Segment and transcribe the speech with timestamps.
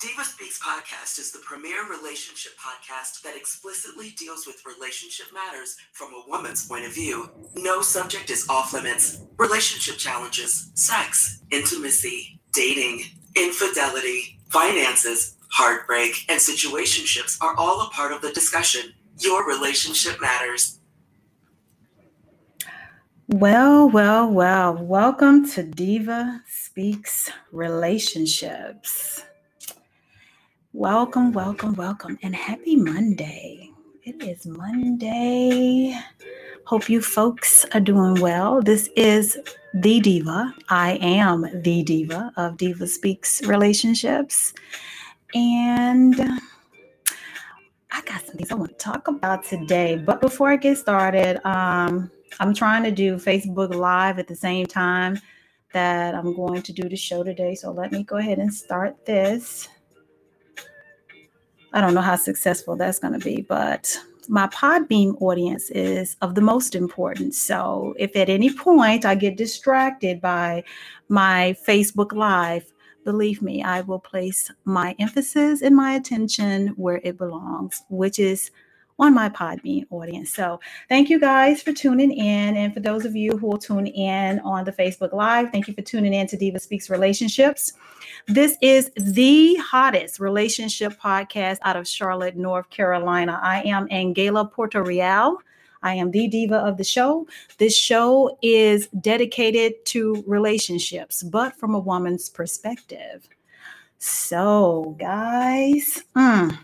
[0.00, 6.14] Diva Speaks podcast is the premier relationship podcast that explicitly deals with relationship matters from
[6.14, 7.28] a woman's point of view.
[7.54, 9.20] No subject is off limits.
[9.36, 13.02] Relationship challenges, sex, intimacy, dating,
[13.36, 18.94] infidelity, finances, heartbreak, and situationships are all a part of the discussion.
[19.18, 20.80] Your relationship matters.
[23.28, 24.82] Well, well, well.
[24.82, 29.24] Welcome to Diva Speaks Relationships.
[30.72, 33.72] Welcome, welcome, welcome, and happy Monday.
[34.04, 35.98] It is Monday.
[36.64, 38.62] Hope you folks are doing well.
[38.62, 39.36] This is
[39.74, 40.54] The Diva.
[40.68, 44.54] I am The Diva of Diva Speaks Relationships.
[45.34, 46.14] And
[47.90, 49.96] I got some things I want to talk about today.
[49.96, 54.66] But before I get started, um, I'm trying to do Facebook Live at the same
[54.66, 55.18] time
[55.72, 57.56] that I'm going to do the show today.
[57.56, 59.68] So let me go ahead and start this.
[61.72, 63.96] I don't know how successful that's going to be, but
[64.28, 67.40] my Podbean audience is of the most importance.
[67.40, 70.64] So if at any point I get distracted by
[71.08, 72.72] my Facebook Live,
[73.04, 78.50] believe me, I will place my emphasis and my attention where it belongs, which is
[79.00, 80.32] on my Podbean audience.
[80.32, 82.56] So thank you guys for tuning in.
[82.56, 85.74] And for those of you who will tune in on the Facebook Live, thank you
[85.74, 87.72] for tuning in to Diva Speaks Relationships.
[88.28, 93.40] This is the hottest relationship podcast out of Charlotte, North Carolina.
[93.42, 95.38] I am Angela Porto Real.
[95.82, 97.26] I am the diva of the show.
[97.56, 103.26] This show is dedicated to relationships, but from a woman's perspective.
[103.98, 106.58] So, guys, mm,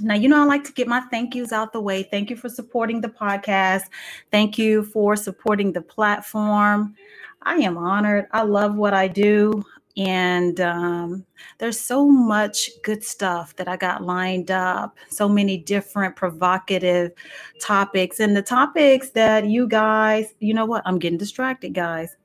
[0.00, 2.02] now, you know, I like to get my thank yous out the way.
[2.04, 3.84] Thank you for supporting the podcast.
[4.30, 6.94] Thank you for supporting the platform.
[7.42, 8.26] I am honored.
[8.32, 9.64] I love what I do.
[9.96, 11.26] And um,
[11.58, 17.12] there's so much good stuff that I got lined up, so many different provocative
[17.60, 18.20] topics.
[18.20, 20.82] And the topics that you guys, you know what?
[20.86, 22.16] I'm getting distracted, guys.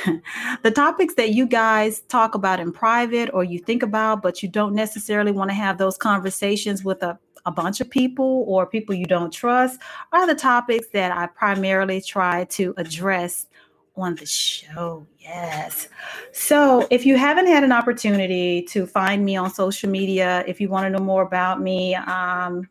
[0.62, 4.48] the topics that you guys talk about in private or you think about, but you
[4.48, 8.94] don't necessarily want to have those conversations with a, a bunch of people or people
[8.94, 9.80] you don't trust
[10.12, 13.46] are the topics that I primarily try to address
[13.96, 15.06] on the show.
[15.18, 15.88] Yes.
[16.32, 20.68] So if you haven't had an opportunity to find me on social media, if you
[20.68, 22.68] want to know more about me, um,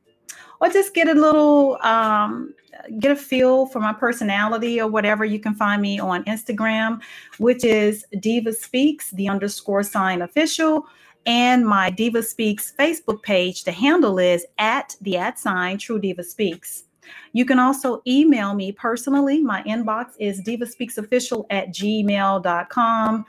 [0.60, 2.54] or just get a little um,
[3.00, 7.02] get a feel for my personality or whatever, you can find me on Instagram,
[7.38, 10.88] which is Diva Speaks, the underscore sign official,
[11.26, 13.64] and my Diva Speaks Facebook page.
[13.64, 16.86] The handle is at the at sign True Diva Speaks.
[17.34, 19.42] You can also email me personally.
[19.42, 23.26] My inbox is divaspeaksofficial at gmail.com.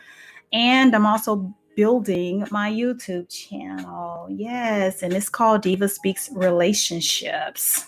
[0.52, 4.26] And I'm also building my YouTube channel.
[4.30, 7.86] Yes, and it's called Diva Speaks Relationships.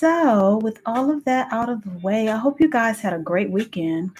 [0.00, 3.18] So, with all of that out of the way, I hope you guys had a
[3.18, 4.12] great weekend,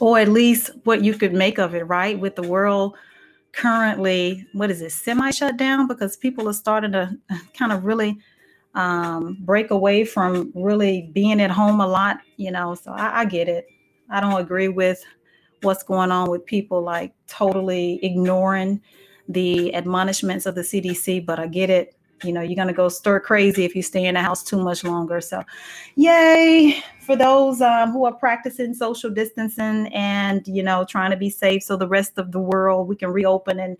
[0.00, 2.18] or at least what you could make of it, right?
[2.18, 2.96] With the world
[3.52, 7.14] currently, what is it, semi shut down because people are starting to
[7.52, 8.16] kind of really
[8.74, 12.74] um, break away from really being at home a lot, you know.
[12.74, 13.66] So, I, I get it.
[14.08, 15.04] I don't agree with
[15.60, 18.80] what's going on with people like totally ignoring
[19.28, 22.88] the admonishments of the CDC, but I get it you know, you're going to go
[22.88, 25.20] stir crazy if you stay in the house too much longer.
[25.20, 25.42] So,
[25.94, 31.30] yay for those um, who are practicing social distancing and, you know, trying to be
[31.30, 33.76] safe so the rest of the world we can reopen and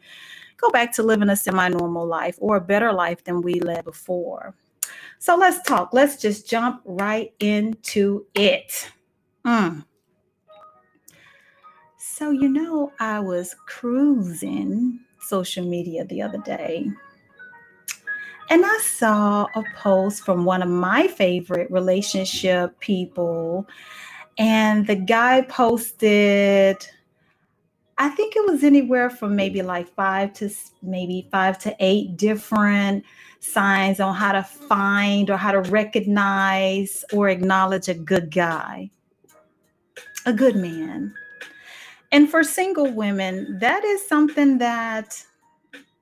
[0.57, 3.85] go back to living a semi normal life or a better life than we led
[3.85, 4.55] before.
[5.19, 5.91] So, let's talk.
[5.93, 8.91] Let's just jump right into it.
[9.45, 9.85] Mm.
[11.99, 16.91] So, you know, I was cruising social media the other day
[18.51, 23.69] and I saw a post from one of my favorite relationship people.
[24.39, 26.77] And the guy posted,
[27.99, 30.51] I think it was anywhere from maybe like five to
[30.83, 33.05] maybe five to eight different
[33.41, 38.91] signs on how to find or how to recognize or acknowledge a good guy,
[40.25, 41.15] a good man.
[42.13, 45.23] And for single women, that is something that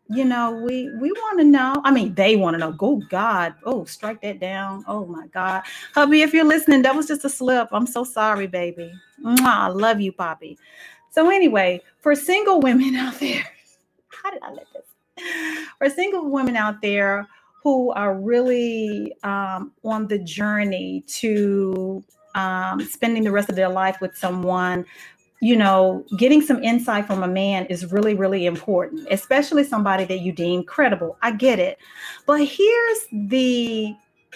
[0.09, 1.81] you know, we we want to know.
[1.85, 2.73] I mean, they want to know.
[2.73, 3.55] Go God.
[3.65, 4.85] Oh, strike that down.
[4.87, 5.63] Oh my God.
[5.95, 7.69] Hubby, if you're listening, that was just a slip.
[7.73, 8.93] I'm so sorry, baby.
[9.25, 10.59] Mwah, I love you, Poppy.
[11.11, 13.45] So anyway, for single women out there,
[14.09, 14.85] how did I let this?
[15.79, 17.27] For single women out there
[17.63, 22.05] who are really um, on the journey to
[22.37, 24.85] um, spending the rest of their life with someone
[25.41, 30.21] you know, getting some insight from a man is really, really important, especially somebody that
[30.21, 31.19] you deem credible.
[31.23, 31.79] I get it.
[32.27, 33.95] But here's the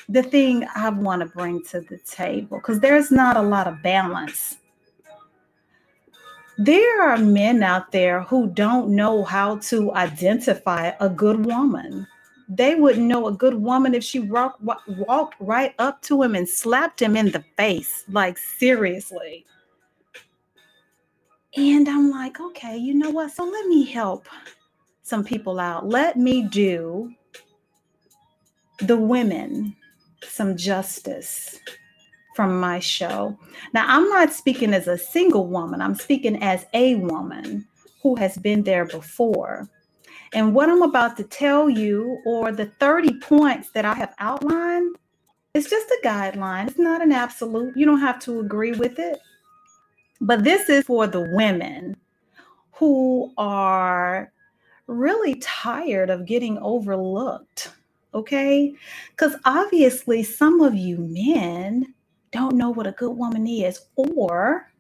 [0.09, 3.83] the thing I want to bring to the table because there's not a lot of
[3.83, 4.57] balance.
[6.59, 12.07] There are men out there who don't know how to identify a good woman.
[12.49, 16.49] They wouldn't know a good woman if she walk, walked right up to him and
[16.49, 18.05] slapped him in the face.
[18.09, 19.47] Like, seriously.
[21.57, 23.33] And I'm like, okay, you know what?
[23.33, 24.29] So let me help
[25.03, 25.89] some people out.
[25.89, 27.13] Let me do
[28.79, 29.77] the women
[30.23, 31.59] some justice
[32.37, 33.37] from my show.
[33.75, 37.67] Now, I'm not speaking as a single woman, I'm speaking as a woman
[38.03, 39.69] who has been there before.
[40.33, 44.97] And what I'm about to tell you, or the 30 points that I have outlined,
[45.55, 46.69] it's just a guideline.
[46.69, 47.77] It's not an absolute.
[47.77, 49.19] You don't have to agree with it.
[50.21, 51.97] But this is for the women
[52.73, 54.33] who are
[54.87, 57.73] really tired of getting overlooked.
[58.13, 58.75] Okay.
[59.11, 61.95] Because obviously, some of you men
[62.33, 63.81] don't know what a good woman is.
[63.97, 64.71] Or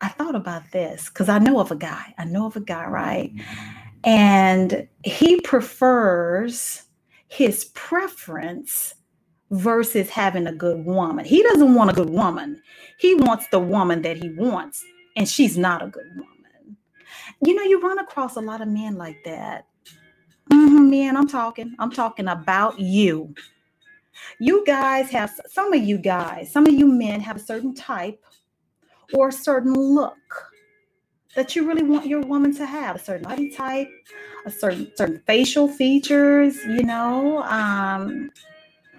[0.00, 2.14] I thought about this because I know of a guy.
[2.18, 3.34] I know of a guy, right?
[3.34, 3.80] Mm-hmm.
[4.04, 6.82] And he prefers
[7.28, 8.94] his preference
[9.50, 11.24] versus having a good woman.
[11.24, 12.60] He doesn't want a good woman.
[12.98, 14.84] He wants the woman that he wants,
[15.16, 16.76] and she's not a good woman.
[17.44, 19.66] You know, you run across a lot of men like that.
[20.50, 21.74] Mm-hmm, man, I'm talking.
[21.78, 23.34] I'm talking about you.
[24.38, 28.22] You guys have some of you guys, some of you men have a certain type
[29.12, 30.14] or a certain look
[31.34, 33.88] that you really want your woman to have a certain body type,
[34.46, 38.30] a certain certain facial features, you know, um,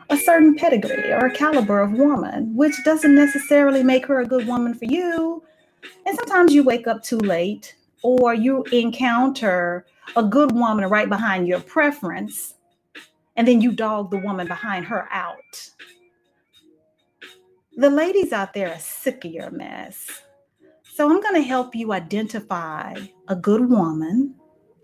[0.09, 4.47] a certain pedigree or a caliber of woman, which doesn't necessarily make her a good
[4.47, 5.43] woman for you.
[6.05, 9.85] And sometimes you wake up too late or you encounter
[10.15, 12.53] a good woman right behind your preference,
[13.35, 15.71] and then you dog the woman behind her out.
[17.77, 20.21] The ladies out there are sick of your mess.
[20.93, 22.95] So I'm going to help you identify
[23.27, 24.35] a good woman.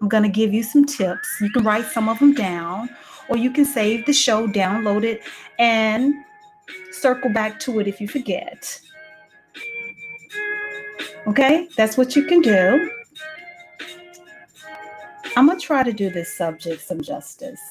[0.02, 1.38] I'm going to give you some tips.
[1.40, 2.90] You can write some of them down
[3.32, 5.22] or you can save the show, download it,
[5.58, 6.14] and
[6.92, 8.78] circle back to it if you forget.
[11.26, 12.92] Okay, that's what you can do.
[15.38, 17.62] I'm going to try to do this subject some justice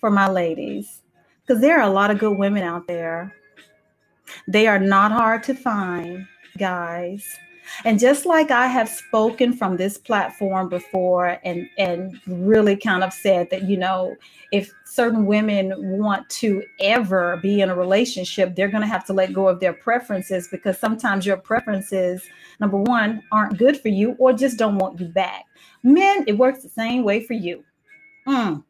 [0.00, 1.02] for my ladies
[1.42, 3.34] because there are a lot of good women out there.
[4.46, 7.22] They are not hard to find, guys.
[7.84, 13.12] And just like I have spoken from this platform before and, and really kind of
[13.12, 14.16] said that, you know,
[14.52, 19.12] if certain women want to ever be in a relationship, they're going to have to
[19.12, 22.22] let go of their preferences because sometimes your preferences,
[22.60, 25.44] number one, aren't good for you or just don't want you back.
[25.82, 27.64] Men, it works the same way for you.
[28.26, 28.64] Mm.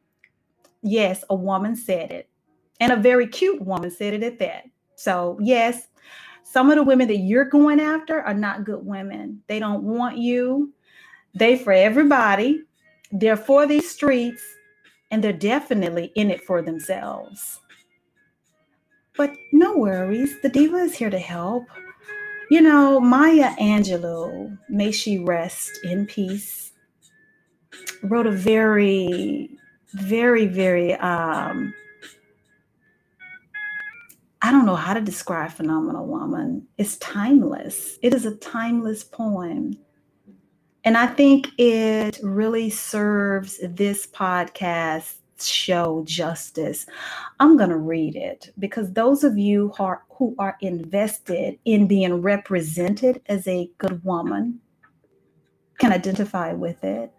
[0.83, 2.29] Yes, a woman said it,
[2.79, 4.65] and a very cute woman said it at that.
[4.95, 5.88] So, yes,
[6.51, 9.43] some of the women that you're going after are not good women.
[9.49, 10.73] They don't want you.
[11.35, 12.63] They for everybody.
[13.13, 14.43] They're for these streets
[15.11, 17.61] and they're definitely in it for themselves.
[19.15, 21.65] But no worries, the diva is here to help.
[22.51, 26.73] You know, Maya Angelou, may she rest in peace,
[28.03, 29.51] wrote a very,
[29.93, 31.75] very, very um,
[34.41, 36.67] I don't know how to describe Phenomenal Woman.
[36.77, 37.99] It's timeless.
[38.03, 39.75] It is a timeless poem.
[40.85, 46.87] And I think it really serves this podcast show justice.
[47.41, 51.89] I'm going to read it because those of you who are, who are invested in
[51.89, 54.61] being represented as a good woman
[55.79, 57.13] can identify with it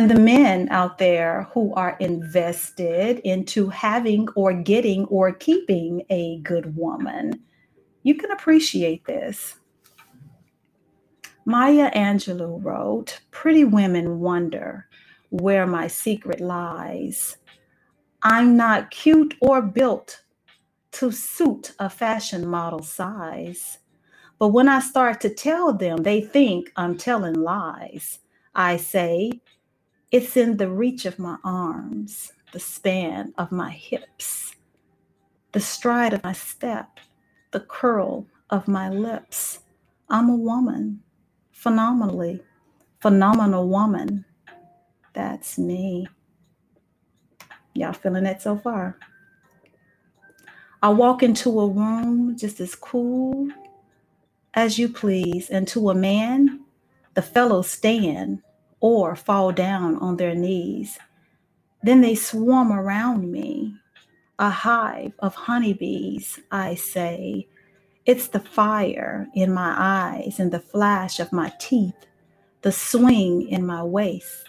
[0.00, 6.38] and the men out there who are invested into having or getting or keeping a
[6.38, 7.38] good woman,
[8.02, 9.56] you can appreciate this.
[11.44, 14.86] Maya Angelou wrote, Pretty women wonder
[15.28, 17.36] where my secret lies.
[18.22, 20.22] I'm not cute or built
[20.92, 23.80] to suit a fashion model size.
[24.38, 28.20] But when I start to tell them, they think I'm telling lies.
[28.54, 29.42] I say,
[30.12, 34.56] it's in the reach of my arms, the span of my hips,
[35.52, 36.98] the stride of my step,
[37.52, 39.60] the curl of my lips.
[40.08, 41.00] I'm a woman,
[41.52, 42.42] phenomenally,
[43.00, 44.24] phenomenal woman.
[45.12, 46.08] That's me.
[47.74, 48.98] Y'all feeling it so far?
[50.82, 53.48] I walk into a room just as cool
[54.54, 56.60] as you please, and to a man,
[57.14, 58.42] the fellows stand
[58.80, 60.98] or fall down on their knees.
[61.82, 63.74] Then they swarm around me,
[64.38, 67.48] a hive of honeybees, I say.
[68.06, 72.06] It's the fire in my eyes and the flash of my teeth,
[72.62, 74.44] the swing in my waist,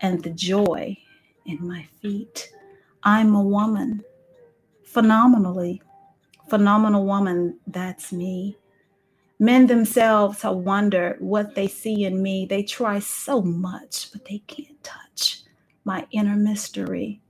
[0.00, 0.96] and the joy
[1.46, 2.52] in my feet.
[3.02, 4.04] I'm a woman,
[4.84, 5.82] phenomenally,
[6.50, 7.58] phenomenal woman.
[7.66, 8.57] That's me.
[9.38, 12.46] Men themselves have wondered what they see in me.
[12.46, 15.42] They try so much, but they can't touch
[15.84, 17.20] my inner mystery.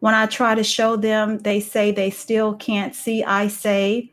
[0.00, 3.24] When I try to show them, they say they still can't see.
[3.24, 4.12] I say,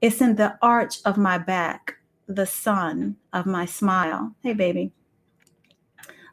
[0.00, 1.94] it's in the arch of my back,
[2.26, 4.34] the sun of my smile.
[4.42, 4.92] Hey, baby.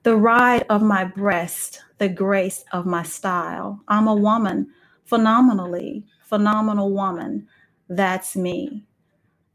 [0.03, 3.81] The ride of my breast, the grace of my style.
[3.87, 4.71] I'm a woman,
[5.05, 7.47] phenomenally, phenomenal woman.
[7.89, 8.86] That's me.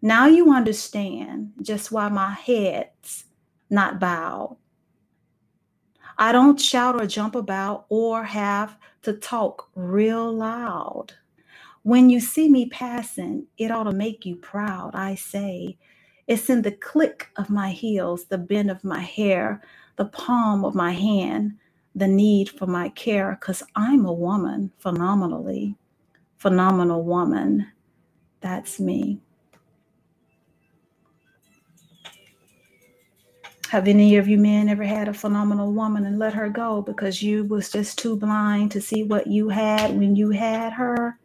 [0.02, 3.24] Now you understand just why my head's
[3.70, 4.58] not bowed.
[6.18, 11.14] I don't shout or jump about or have to talk real loud.
[11.84, 15.78] When you see me passing, it ought to make you proud, I say.
[16.28, 19.62] It's in the click of my heels, the bend of my hair,
[19.96, 21.54] the palm of my hand,
[21.94, 25.76] the need for my care, because I'm a woman, phenomenally,
[26.38, 27.66] phenomenal woman.
[28.40, 29.20] That's me.
[33.72, 37.22] Have any of you men ever had a phenomenal woman and let her go because
[37.22, 41.18] you was just too blind to see what you had when you had her?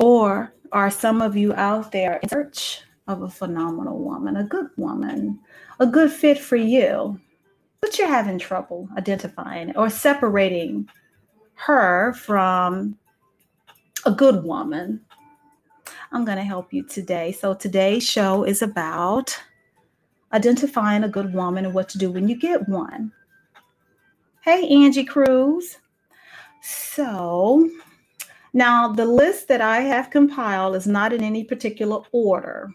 [0.00, 4.66] Or are some of you out there in search of a phenomenal woman, a good
[4.76, 5.38] woman,
[5.78, 7.20] a good fit for you,
[7.80, 10.88] but you're having trouble identifying or separating
[11.54, 12.98] her from
[14.04, 15.02] a good woman?
[16.10, 17.30] I'm going to help you today.
[17.30, 19.38] So today's show is about
[20.34, 23.12] identifying a good woman and what to do when you get one.
[24.42, 25.78] Hey, Angie Cruz.
[26.60, 27.70] So,
[28.52, 32.70] now the list that I have compiled is not in any particular order,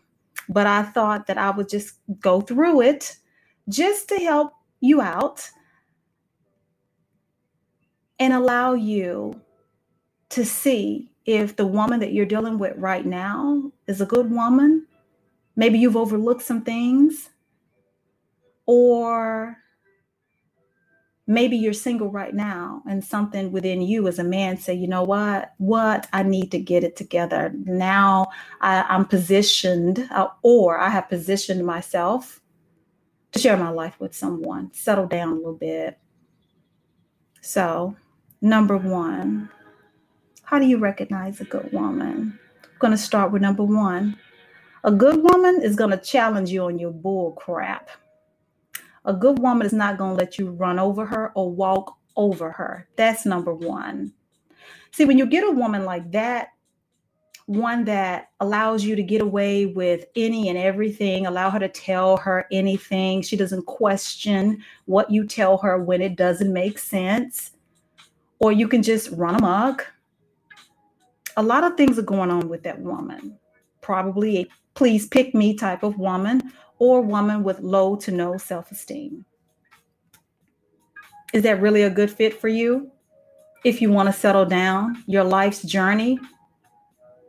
[0.47, 3.17] but I thought that I would just go through it
[3.67, 5.47] just to help you out
[8.19, 9.39] and allow you
[10.29, 14.87] to see if the woman that you're dealing with right now is a good woman.
[15.55, 17.29] Maybe you've overlooked some things
[18.71, 19.57] or
[21.25, 25.01] maybe you're single right now and something within you as a man say you know
[25.01, 25.55] what?
[25.57, 26.05] What?
[26.13, 27.51] I need to get it together.
[27.65, 28.27] Now
[28.61, 32.41] I, am positioned uh, or i have positioned myself
[33.31, 34.71] to share my life with someone.
[34.71, 35.97] Settle down a little bit.
[37.41, 37.95] So
[38.39, 39.49] number one
[40.43, 42.37] how do you recognize a good woman?
[42.63, 44.15] I'm going to start with number one.
[44.83, 47.89] A good woman is going to challenge you on your bull crap
[49.09, 52.51] a good woman is not going to let you run over her or walk over
[52.51, 52.87] her.
[52.95, 54.13] That's number one.
[54.91, 56.49] See, when you get a woman like that,
[57.47, 62.17] one that allows you to get away with any and everything, allow her to tell
[62.17, 63.23] her anything.
[63.23, 67.51] She doesn't question what you tell her when it doesn't make sense,
[68.37, 69.91] or you can just run amok.
[71.35, 73.39] A lot of things are going on with that woman.
[73.81, 78.71] Probably a please pick me type of woman, or woman with low to no self
[78.71, 79.25] esteem.
[81.33, 82.91] Is that really a good fit for you?
[83.63, 86.17] If you want to settle down your life's journey?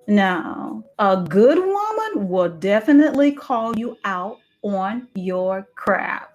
[0.07, 6.33] No, a good woman will definitely call you out on your crap.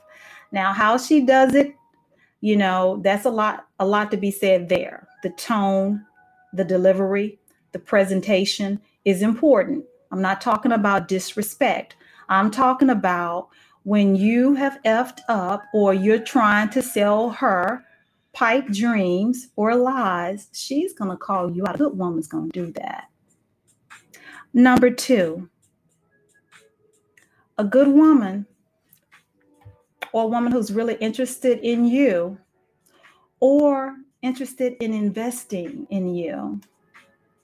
[0.51, 1.73] Now, how she does it,
[2.41, 5.07] you know, that's a lot, a lot to be said there.
[5.23, 6.05] The tone,
[6.53, 7.39] the delivery,
[7.71, 9.83] the presentation is important.
[10.11, 11.95] I'm not talking about disrespect.
[12.29, 13.49] I'm talking about
[13.83, 17.85] when you have effed up or you're trying to sell her
[18.33, 21.75] pipe dreams or lies, she's going to call you out.
[21.75, 23.09] A good woman's going to do that.
[24.53, 25.49] Number two,
[27.57, 28.45] a good woman
[30.11, 32.37] or a woman who's really interested in you
[33.39, 36.59] or interested in investing in you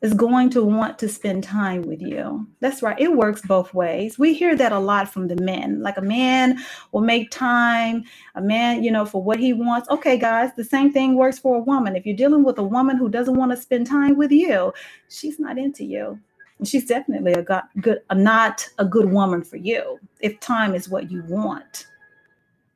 [0.01, 2.47] is going to want to spend time with you.
[2.59, 2.99] That's right.
[2.99, 4.17] It works both ways.
[4.17, 5.81] We hear that a lot from the men.
[5.81, 6.57] Like a man
[6.91, 8.03] will make time,
[8.33, 9.87] a man, you know, for what he wants.
[9.89, 11.95] Okay, guys, the same thing works for a woman.
[11.95, 14.73] If you're dealing with a woman who doesn't want to spend time with you,
[15.09, 16.19] she's not into you.
[16.63, 20.89] She's definitely a got, good, a, not a good woman for you if time is
[20.89, 21.87] what you want.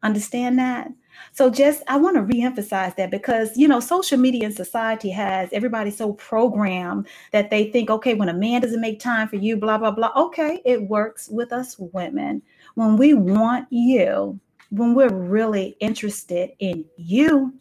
[0.04, 0.92] Understand that?
[1.32, 5.50] So just I want to reemphasize that because you know social media and society has
[5.52, 9.58] everybody so programmed that they think okay when a man doesn't make time for you
[9.58, 10.12] blah blah blah.
[10.16, 12.42] Okay it works with us women.
[12.76, 17.54] When we want you when we're really interested in you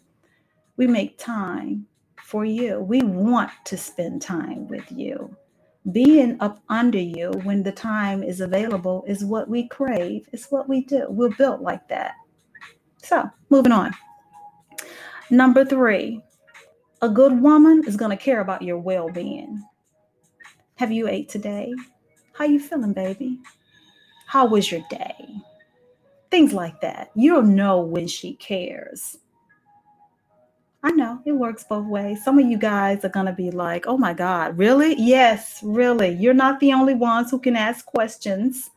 [0.77, 1.87] we make time
[2.25, 2.81] for you.
[2.81, 5.37] We want to spend time with you.
[5.93, 10.29] Being up under you when the time is available is what we crave.
[10.33, 11.07] It's what we do.
[11.11, 12.15] We're built like that
[13.05, 13.95] so, moving on.
[15.31, 16.23] Number three,
[17.03, 19.63] a good woman is going to care about your well-being.
[20.77, 21.73] Have you ate today?
[22.33, 23.41] How you feeling, baby?
[24.27, 25.29] How was your day?
[26.31, 27.11] Things like that.
[27.15, 29.19] You'll know when she cares.
[30.83, 32.25] I know it works both ways.
[32.25, 34.95] Some of you guys are going to be like, oh my God, really?
[34.99, 36.11] Yes, really.
[36.11, 38.71] You're not the only ones who can ask questions.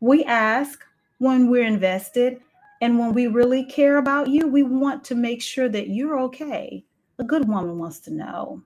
[0.00, 0.84] We ask
[1.18, 2.40] when we're invested
[2.80, 6.84] and when we really care about you, we want to make sure that you're okay.
[7.18, 8.62] A good woman wants to know.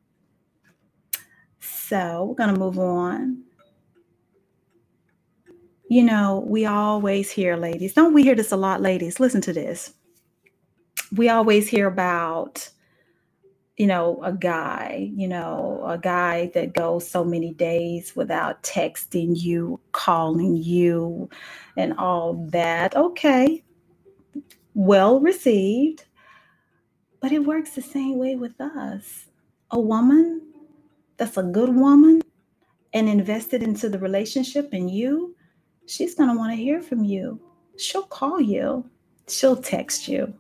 [1.60, 3.44] So we're going to move on.
[5.88, 9.20] You know, we always hear, ladies, don't we hear this a lot, ladies?
[9.20, 9.92] Listen to this.
[11.14, 12.68] We always hear about,
[13.76, 19.40] you know, a guy, you know, a guy that goes so many days without texting
[19.40, 21.28] you, calling you,
[21.76, 22.96] and all that.
[22.96, 23.62] Okay,
[24.74, 26.04] well received,
[27.20, 29.26] but it works the same way with us.
[29.70, 30.42] A woman
[31.16, 32.22] that's a good woman
[32.92, 35.34] and invested into the relationship and you,
[35.86, 37.40] she's going to want to hear from you.
[37.76, 38.88] She'll call you,
[39.28, 40.34] she'll text you,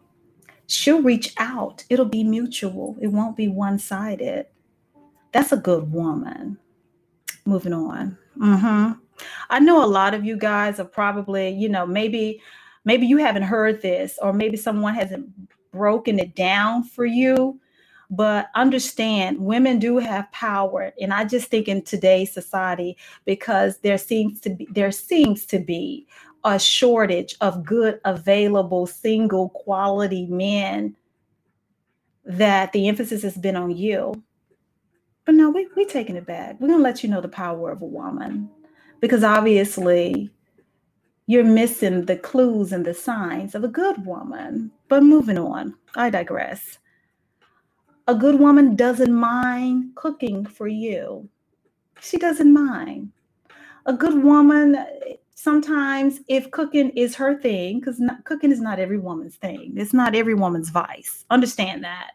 [0.66, 1.84] she'll reach out.
[1.88, 4.46] It'll be mutual, it won't be one sided.
[5.32, 6.58] That's a good woman.
[7.46, 8.18] Moving on.
[8.38, 8.92] Mm-hmm.
[9.50, 12.40] I know a lot of you guys are probably, you know, maybe
[12.84, 15.28] maybe you haven't heard this or maybe someone hasn't
[15.72, 17.58] broken it down for you
[18.10, 23.96] but understand women do have power and i just think in today's society because there
[23.98, 26.06] seems to be there seems to be
[26.44, 30.96] a shortage of good available single quality men
[32.24, 34.22] that the emphasis has been on you.
[35.24, 36.60] But no we, we're taking it back.
[36.60, 38.50] We're going to let you know the power of a woman
[39.00, 40.30] because obviously
[41.26, 44.70] you're missing the clues and the signs of a good woman.
[44.88, 46.78] But moving on, I digress.
[48.08, 51.28] A good woman doesn't mind cooking for you.
[52.00, 53.12] She doesn't mind.
[53.86, 54.76] A good woman,
[55.34, 60.14] sometimes, if cooking is her thing, because cooking is not every woman's thing, it's not
[60.14, 61.24] every woman's vice.
[61.30, 62.12] Understand that.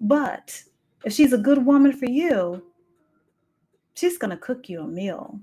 [0.00, 0.62] But
[1.04, 2.62] if she's a good woman for you,
[3.94, 5.38] she's going to cook you a meal.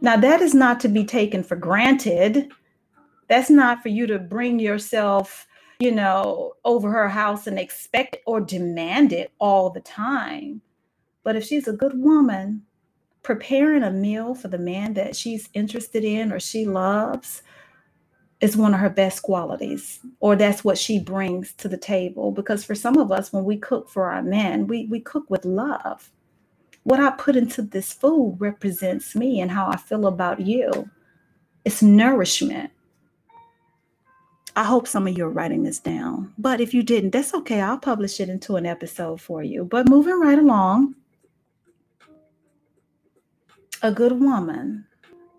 [0.00, 2.50] Now, that is not to be taken for granted.
[3.28, 5.46] That's not for you to bring yourself,
[5.78, 10.62] you know, over her house and expect or demand it all the time.
[11.22, 12.62] But if she's a good woman,
[13.22, 17.42] preparing a meal for the man that she's interested in or she loves
[18.40, 22.64] is one of her best qualities or that's what she brings to the table because
[22.64, 26.10] for some of us when we cook for our men we we cook with love
[26.84, 30.90] what I put into this food represents me and how I feel about you.
[31.64, 32.70] It's nourishment.
[34.56, 36.32] I hope some of you are writing this down.
[36.36, 37.60] But if you didn't, that's okay.
[37.60, 39.64] I'll publish it into an episode for you.
[39.64, 40.96] But moving right along,
[43.82, 44.86] a good woman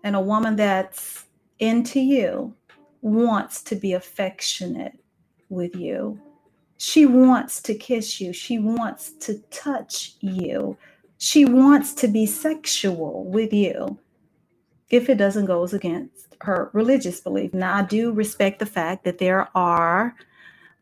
[0.02, 1.26] and a woman that's
[1.58, 2.54] into you
[3.02, 4.98] wants to be affectionate
[5.48, 6.20] with you.
[6.78, 8.32] She wants to kiss you.
[8.32, 10.76] She wants to touch you.
[11.22, 13.96] She wants to be sexual with you
[14.90, 17.54] if it doesn't go against her religious belief.
[17.54, 20.16] Now, I do respect the fact that there are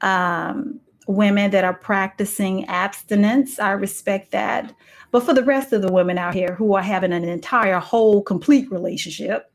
[0.00, 3.59] um, women that are practicing abstinence.
[3.59, 4.74] I respect that.
[5.11, 8.22] But for the rest of the women out here who are having an entire, whole,
[8.22, 9.53] complete relationship,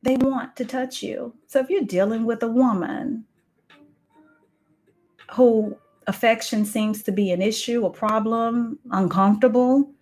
[0.00, 1.34] they want to touch you.
[1.48, 3.26] So if you're dealing with a woman
[5.32, 5.76] who
[6.10, 9.92] affection seems to be an issue, a problem, uncomfortable,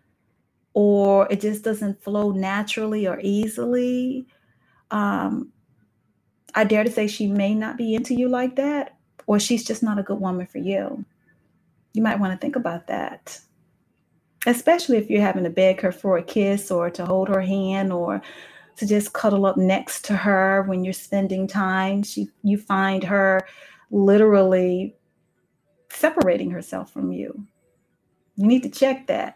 [0.72, 4.26] or it just doesn't flow naturally or easily,
[4.90, 5.52] um,
[6.54, 9.82] I dare to say she may not be into you like that, or she's just
[9.82, 11.04] not a good woman for you.
[11.92, 13.38] You might want to think about that,
[14.46, 17.92] especially if you're having to beg her for a kiss or to hold her hand
[17.92, 18.22] or
[18.76, 22.02] to just cuddle up next to her when you're spending time.
[22.02, 23.46] She, you find her
[23.90, 24.94] literally
[25.90, 27.46] separating herself from you.
[28.36, 29.34] You need to check that.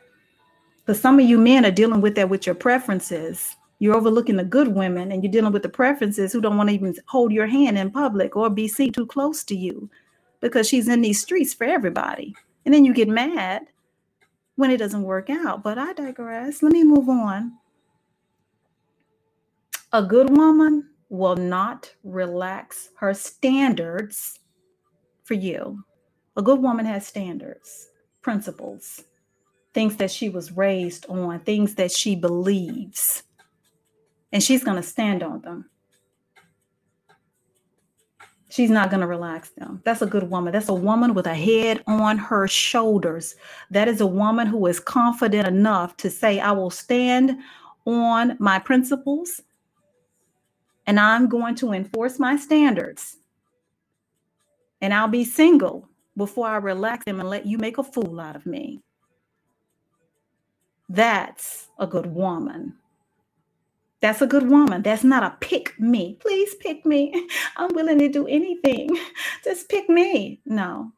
[0.85, 3.57] Because some of you men are dealing with that with your preferences.
[3.79, 6.75] You're overlooking the good women and you're dealing with the preferences who don't want to
[6.75, 9.91] even hold your hand in public or be seen too close to you
[10.41, 12.35] because she's in these streets for everybody.
[12.65, 13.63] And then you get mad
[14.57, 15.63] when it doesn't work out.
[15.63, 16.63] But I digress.
[16.63, 17.53] Let me move on.
[19.93, 24.39] A good woman will not relax her standards
[25.25, 25.85] for you.
[26.37, 27.89] A good woman has standards,
[28.23, 29.03] principles,
[29.75, 33.23] things that she was raised on, things that she believes,
[34.33, 35.69] and she's going to stand on them.
[38.49, 39.81] She's not going to relax them.
[39.85, 40.53] That's a good woman.
[40.53, 43.35] That's a woman with a head on her shoulders.
[43.71, 47.39] That is a woman who is confident enough to say, I will stand
[47.87, 49.41] on my principles
[50.87, 53.17] and I'm going to enforce my standards.
[54.83, 58.37] And I'll be single before I relax them and let you make a fool out
[58.37, 58.81] of me.
[60.89, 62.75] That's a good woman.
[64.01, 64.83] That's a good woman.
[64.83, 66.19] That's not a pick me.
[66.21, 67.29] Please pick me.
[67.57, 68.91] I'm willing to do anything.
[69.45, 70.41] Just pick me.
[70.45, 70.93] No,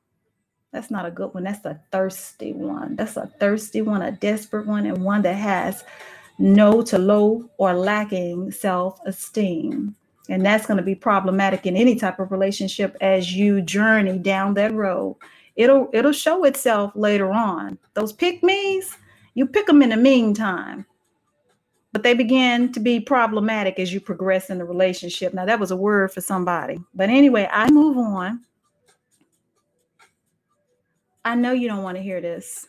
[0.73, 1.45] that's not a good one.
[1.45, 2.97] That's a thirsty one.
[2.97, 5.85] That's a thirsty one, a desperate one, and one that has
[6.39, 9.97] no to low or lacking self esteem.
[10.29, 14.55] And that's going to be problematic in any type of relationship as you journey down
[14.55, 15.17] that road.
[15.57, 17.79] It'll it'll show itself later on.
[17.93, 18.97] Those pick me's,
[19.35, 20.87] you pick them in the meantime
[21.95, 25.33] but they begin to be problematic as you progress in the relationship.
[25.33, 26.81] Now, that was a word for somebody.
[26.93, 28.41] But anyway, I move on.
[31.25, 32.67] I know you don't want to hear this.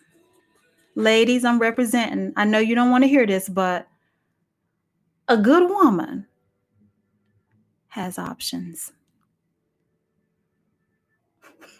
[0.93, 2.33] Ladies, I'm representing.
[2.35, 3.87] I know you don't want to hear this, but
[5.27, 6.27] a good woman
[7.95, 8.91] has options.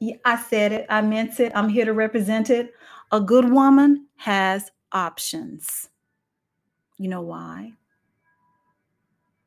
[0.00, 0.86] yeah, I said it.
[0.90, 1.52] I meant it.
[1.54, 2.74] I'm here to represent it.
[3.12, 5.88] A good woman has options.
[6.98, 7.74] You know why?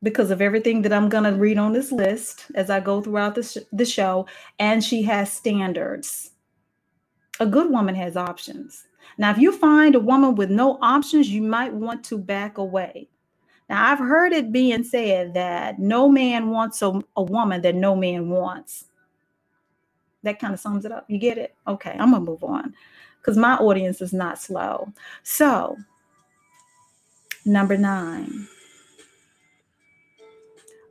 [0.02, 3.34] Because of everything that I'm going to read on this list as I go throughout
[3.34, 4.26] the, sh- the show,
[4.58, 6.30] and she has standards.
[7.38, 8.86] A good woman has options.
[9.18, 13.10] Now, if you find a woman with no options, you might want to back away.
[13.68, 17.96] Now, I've heard it being said that no man wants a, a woman that no
[17.96, 18.86] man wants.
[20.22, 21.04] That kind of sums it up.
[21.08, 21.54] You get it?
[21.66, 22.74] Okay, I'm going to move on
[23.20, 24.92] because my audience is not slow.
[25.24, 25.76] So,
[27.44, 28.46] number nine,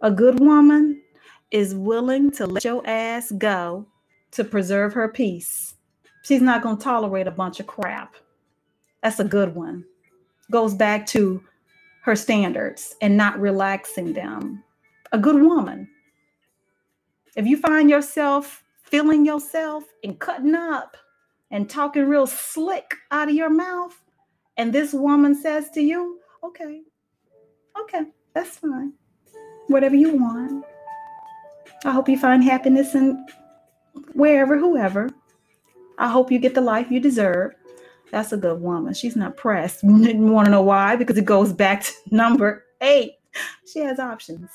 [0.01, 1.01] a good woman
[1.51, 3.85] is willing to let your ass go
[4.31, 5.75] to preserve her peace.
[6.23, 8.15] She's not going to tolerate a bunch of crap.
[9.01, 9.85] That's a good one.
[10.51, 11.41] Goes back to
[12.05, 14.63] her standards and not relaxing them.
[15.11, 15.89] A good woman.
[17.35, 20.95] If you find yourself feeling yourself and cutting up,
[21.51, 23.99] and talking real slick out of your mouth,
[24.57, 26.81] and this woman says to you, okay,
[27.79, 28.01] okay,
[28.33, 28.93] that's fine.
[29.67, 30.63] Whatever you want.
[31.85, 33.25] I hope you find happiness in
[34.13, 35.09] wherever, whoever.
[35.97, 37.53] I hope you get the life you deserve.
[38.11, 38.93] That's a good woman.
[38.93, 39.79] She's not pressed.
[39.83, 40.95] Want to know why?
[40.95, 43.13] Because it goes back to number eight.
[43.71, 44.49] She has options.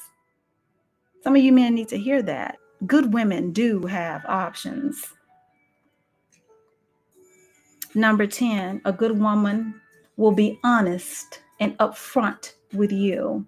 [1.23, 2.57] Some of you men need to hear that.
[2.87, 5.13] Good women do have options.
[7.95, 9.75] Number 10, a good woman
[10.17, 13.45] will be honest and upfront with you.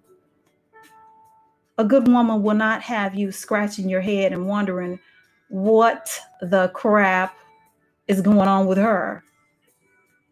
[1.77, 4.99] A good woman will not have you scratching your head and wondering
[5.49, 7.35] what the crap
[8.07, 9.23] is going on with her.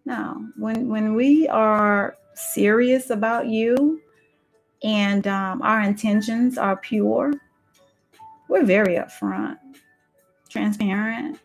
[0.06, 4.02] Now, when when we are serious about you
[4.84, 7.34] and um, our intentions are pure,
[8.50, 9.58] we're very upfront,
[10.50, 11.40] transparent,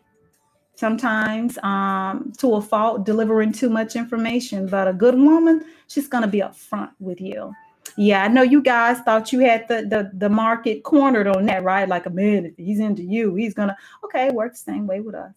[0.75, 4.67] sometimes um, to a fault, delivering too much information.
[4.67, 7.53] But a good woman, she's to be upfront with you.
[7.95, 11.63] Yeah, I know you guys thought you had the, the the market cornered on that,
[11.63, 11.87] right?
[11.87, 15.15] Like a man, if he's into you, he's gonna okay, work the same way with
[15.15, 15.33] us.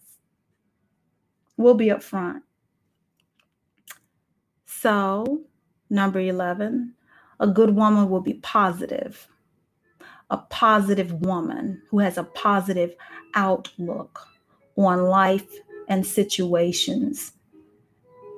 [1.57, 2.41] We'll be upfront.
[4.81, 5.41] So,
[5.91, 6.95] number 11,
[7.39, 9.27] a good woman will be positive.
[10.31, 12.95] A positive woman who has a positive
[13.35, 14.27] outlook
[14.75, 15.47] on life
[15.87, 17.33] and situations.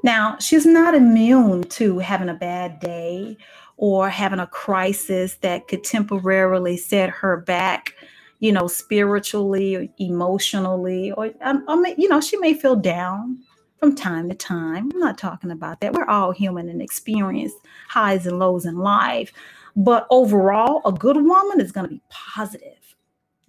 [0.03, 3.37] Now, she's not immune to having a bad day
[3.77, 7.93] or having a crisis that could temporarily set her back,
[8.39, 13.39] you know, spiritually or emotionally, or, um, I mean, you know, she may feel down
[13.83, 14.89] from time to time.
[14.93, 15.91] I'm not talking about that.
[15.91, 17.51] We're all human and experience
[17.89, 19.33] highs and lows in life.
[19.75, 22.95] But overall, a good woman is going to be positive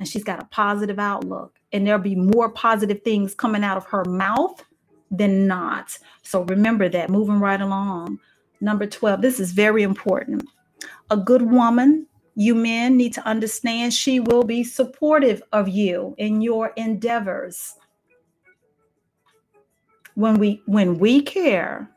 [0.00, 3.84] and she's got a positive outlook and there'll be more positive things coming out of
[3.84, 4.64] her mouth
[5.08, 5.96] than not.
[6.24, 8.18] So remember that moving right along.
[8.60, 10.48] Number 12, this is very important.
[11.10, 16.40] A good woman, you men need to understand she will be supportive of you in
[16.40, 17.76] your endeavors.
[20.14, 21.90] When we when we care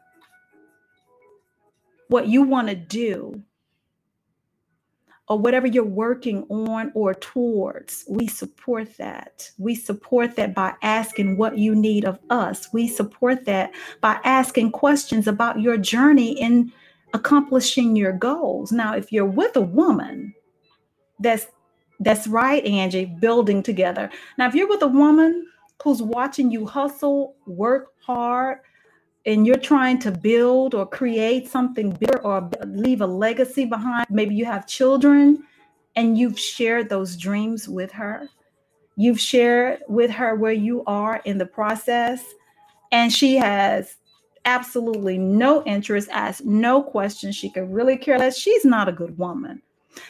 [2.09, 3.41] what you want to do
[5.27, 9.51] or whatever you're working on or towards, we support that.
[9.57, 12.69] We support that by asking what you need of us.
[12.71, 16.71] We support that by asking questions about your journey in
[17.13, 18.71] accomplishing your goals.
[18.71, 20.33] Now, if you're with a woman,
[21.19, 21.47] that's
[21.99, 24.09] that's right, Angie, building together.
[24.37, 25.47] Now, if you're with a woman
[25.83, 28.59] who's watching you hustle, work hard,
[29.25, 34.33] and you're trying to build or create something bigger or leave a legacy behind, maybe
[34.33, 35.43] you have children
[35.95, 38.29] and you've shared those dreams with her.
[38.95, 42.23] You've shared with her where you are in the process,
[42.91, 43.97] and she has
[44.45, 47.35] absolutely no interest, asks no questions.
[47.35, 48.37] She could really care less.
[48.37, 49.61] She's not a good woman,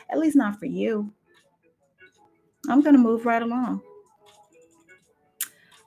[0.10, 1.12] at least not for you.
[2.70, 3.82] I'm going to move right along.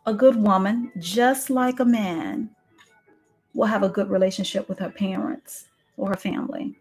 [0.06, 2.50] A good woman, just like a man,
[3.54, 6.76] will have a good relationship with her parents or her family.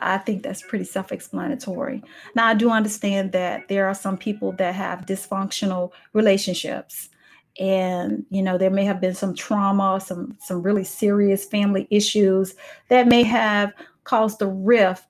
[0.00, 2.02] I think that's pretty self explanatory.
[2.34, 7.10] Now, I do understand that there are some people that have dysfunctional relationships.
[7.58, 12.54] And, you know, there may have been some trauma, some, some really serious family issues
[12.88, 13.72] that may have
[14.04, 15.09] caused a rift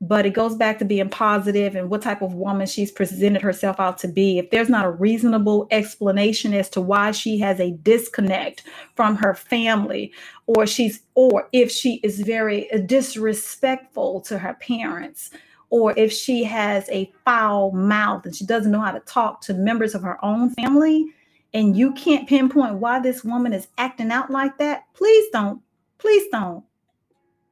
[0.00, 3.78] but it goes back to being positive and what type of woman she's presented herself
[3.78, 4.38] out to be.
[4.38, 8.62] If there's not a reasonable explanation as to why she has a disconnect
[8.94, 10.12] from her family,
[10.46, 15.30] or she's, or if she is very disrespectful to her parents,
[15.68, 19.54] or if she has a foul mouth and she doesn't know how to talk to
[19.54, 21.04] members of her own family,
[21.52, 25.60] and you can't pinpoint why this woman is acting out like that, please don't,
[25.98, 26.64] please don't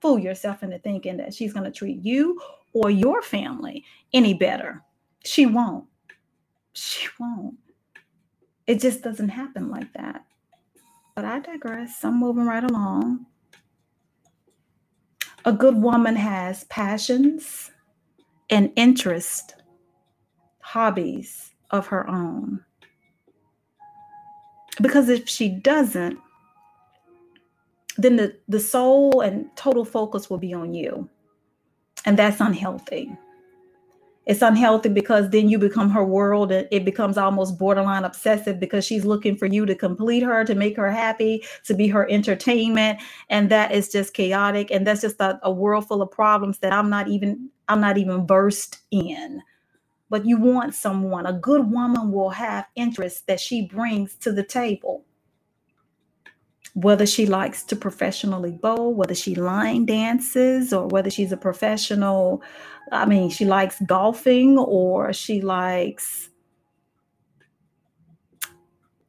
[0.01, 2.41] fool yourself into thinking that she's going to treat you
[2.73, 4.83] or your family any better.
[5.25, 5.87] She won't.
[6.73, 7.57] She won't.
[8.67, 10.25] It just doesn't happen like that.
[11.15, 12.05] But I digress.
[12.05, 13.27] I'm moving right along.
[15.45, 17.71] A good woman has passions
[18.51, 19.57] and interest,
[20.61, 22.65] hobbies of her own.
[24.81, 26.19] Because if she doesn't,
[27.99, 31.09] then the, the sole and total focus will be on you.
[32.07, 33.11] And that's unhealthy.
[34.27, 38.85] It's unhealthy because then you become her world and it becomes almost borderline obsessive because
[38.85, 43.01] she's looking for you to complete her, to make her happy, to be her entertainment.
[43.31, 44.71] And that is just chaotic.
[44.71, 47.99] And that's just a, a world full of problems that I'm not even, I'm not
[47.99, 49.43] even versed in
[50.11, 51.27] but you want someone.
[51.27, 55.05] A good woman will have interests that she brings to the table
[56.81, 62.41] whether she likes to professionally bowl, whether she line dances, or whether she's a professional.
[62.93, 66.31] I mean, she likes golfing or she likes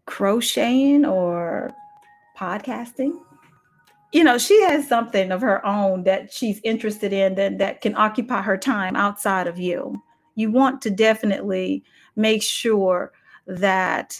[0.07, 1.71] crocheting or
[2.35, 3.13] podcasting.
[4.13, 7.95] You know, she has something of her own that she's interested in that, that can
[7.95, 10.01] occupy her time outside of you.
[10.33, 11.83] You want to definitely
[12.15, 13.11] make sure
[13.45, 14.19] that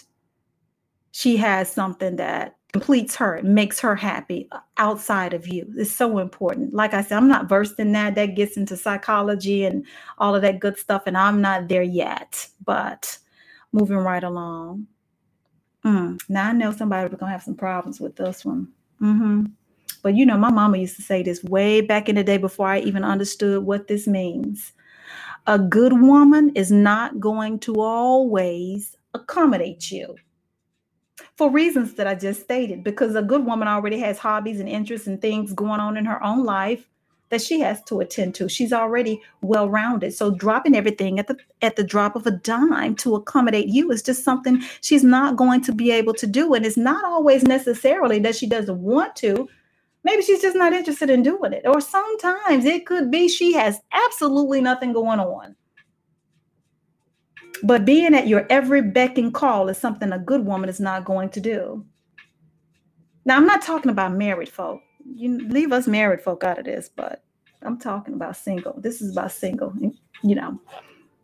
[1.10, 5.72] she has something that completes her, it makes her happy outside of you.
[5.76, 6.72] It's so important.
[6.74, 8.14] Like I said, I'm not versed in that.
[8.14, 9.84] That gets into psychology and
[10.18, 12.46] all of that good stuff, and I'm not there yet.
[12.64, 13.18] But
[13.72, 14.86] moving right along.
[15.84, 18.68] Mm, now I know somebody was gonna have some problems with this one.
[19.00, 19.46] Mm-hmm.
[20.02, 22.68] But you know, my mama used to say this way back in the day before
[22.68, 24.72] I even understood what this means.
[25.46, 30.14] A good woman is not going to always accommodate you
[31.40, 35.06] for reasons that I just stated, because a good woman already has hobbies and interests
[35.06, 36.86] and things going on in her own life
[37.30, 38.46] that she has to attend to.
[38.46, 40.12] She's already well-rounded.
[40.12, 44.02] So dropping everything at the at the drop of a dime to accommodate you is
[44.02, 46.52] just something she's not going to be able to do.
[46.52, 49.48] And it's not always necessarily that she doesn't want to.
[50.04, 51.66] Maybe she's just not interested in doing it.
[51.66, 55.56] Or sometimes it could be she has absolutely nothing going on.
[57.62, 61.04] But being at your every beck and call is something a good woman is not
[61.04, 61.84] going to do.
[63.24, 64.80] Now, I'm not talking about married folk.
[65.04, 67.22] You leave us married folk out of this, but
[67.62, 68.80] I'm talking about single.
[68.80, 69.74] This is about single,
[70.22, 70.58] you know,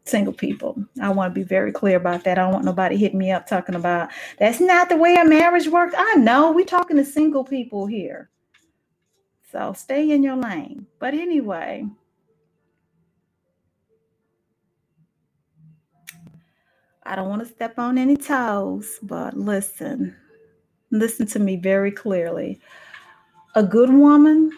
[0.04, 0.82] single people.
[1.00, 2.38] I want to be very clear about that.
[2.38, 5.68] I don't want nobody hitting me up talking about that's not the way a marriage
[5.68, 5.94] works.
[5.96, 8.30] I know we're talking to single people here.
[9.50, 10.86] So stay in your lane.
[10.98, 11.86] But anyway,
[17.06, 20.16] I don't want to step on any toes, but listen,
[20.90, 22.60] listen to me very clearly.
[23.54, 24.50] A good woman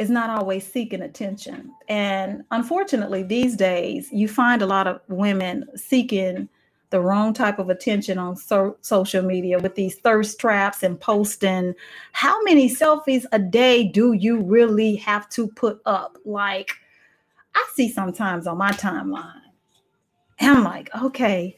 [0.00, 1.72] is not always seeking attention.
[1.88, 6.48] And unfortunately, these days, you find a lot of women seeking
[6.90, 11.74] the wrong type of attention on so- social media with these thirst traps and posting.
[12.12, 16.16] How many selfies a day do you really have to put up?
[16.24, 16.70] Like,
[17.58, 19.40] I see sometimes on my timeline,
[20.38, 21.56] and I'm like, okay,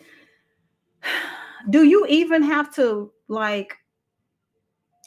[1.71, 3.77] do you even have to like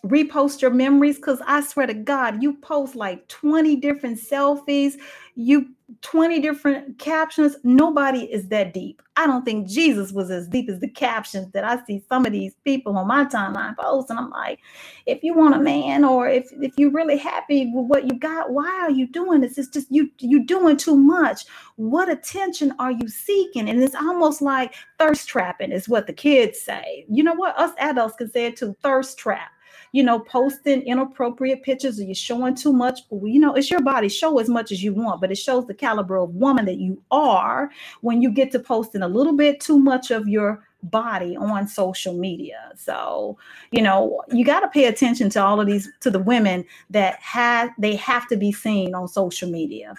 [0.06, 1.16] repost your memories?
[1.16, 4.94] Because I swear to God, you post like 20 different selfies,
[5.34, 5.70] you
[6.02, 7.56] 20 different captions.
[7.64, 9.02] Nobody is that deep.
[9.16, 12.32] I don't think Jesus was as deep as the captions that I see some of
[12.32, 14.10] these people on my timeline post.
[14.10, 14.60] And I'm like,
[15.06, 18.52] if you want a man or if, if you're really happy with what you got,
[18.52, 19.58] why are you doing this?
[19.58, 21.46] It's just you you doing too much.
[21.76, 23.70] What attention are you seeking?
[23.70, 27.06] And it's almost like thirst trapping is what the kids say.
[27.10, 27.58] You know what?
[27.58, 29.52] Us adults can say it too, thirst trap
[29.94, 33.02] you know, posting inappropriate pictures or you're showing too much.
[33.12, 34.10] You know, it's your body.
[34.10, 37.02] Show as much as you want, but it shows the caliber of woman that you
[37.12, 37.70] are
[38.02, 42.14] when you get to posting a little bit too much of your body on social
[42.14, 42.72] media.
[42.76, 43.38] So,
[43.72, 47.20] you know, you got to pay attention to all of these to the women that
[47.22, 49.94] have they have to be seen on social media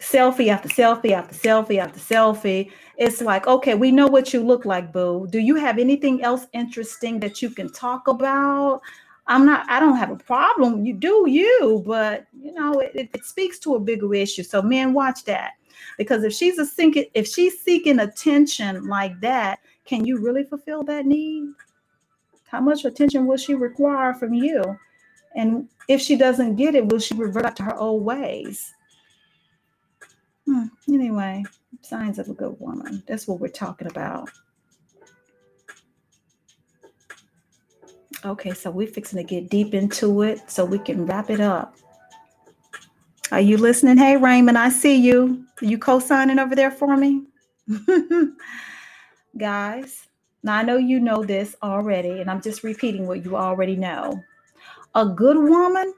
[0.00, 2.70] selfie after selfie after selfie after selfie.
[2.96, 5.26] It's like, okay, we know what you look like, boo.
[5.30, 8.80] Do you have anything else interesting that you can talk about?
[9.26, 10.86] I'm not, I don't have a problem.
[10.86, 14.42] You do you, but you know, it, it speaks to a bigger issue.
[14.42, 15.52] So men watch that.
[15.98, 20.82] Because if she's a seeking, if she's seeking attention like that, can you really fulfill
[20.84, 21.48] that need?
[22.44, 24.62] How much attention will she require from you?
[25.34, 28.74] And if she doesn't get it, will she revert to her old ways?
[30.46, 30.64] Hmm.
[30.88, 31.44] Anyway,
[31.82, 33.02] signs of a good woman.
[33.06, 34.30] That's what we're talking about.
[38.24, 41.76] Okay, so we're fixing to get deep into it so we can wrap it up.
[43.32, 43.98] Are you listening?
[43.98, 45.44] Hey, Raymond, I see you.
[45.60, 47.24] Are you co signing over there for me?
[49.36, 50.06] Guys,
[50.42, 54.22] now I know you know this already, and I'm just repeating what you already know.
[54.94, 55.92] A good woman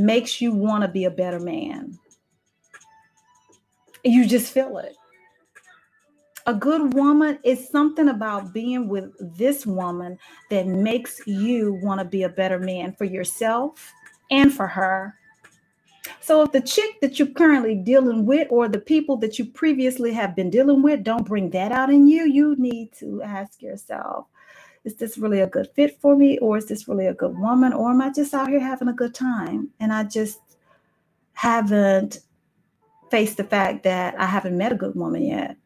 [0.00, 1.98] makes you want to be a better man.
[4.04, 4.96] You just feel it.
[6.46, 10.18] A good woman is something about being with this woman
[10.50, 13.92] that makes you want to be a better man for yourself
[14.30, 15.14] and for her.
[16.20, 20.12] So if the chick that you're currently dealing with or the people that you previously
[20.12, 24.26] have been dealing with don't bring that out in you, you need to ask yourself,
[24.84, 27.72] is this really a good fit for me or is this really a good woman
[27.72, 30.40] or am I just out here having a good time and I just
[31.32, 32.20] haven't
[33.10, 35.56] faced the fact that I haven't met a good woman yet.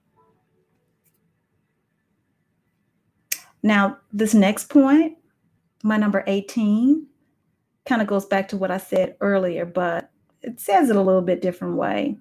[3.62, 5.16] Now, this next point,
[5.82, 7.06] my number 18,
[7.86, 10.10] kind of goes back to what I said earlier, but
[10.42, 12.16] it says it a little bit different way.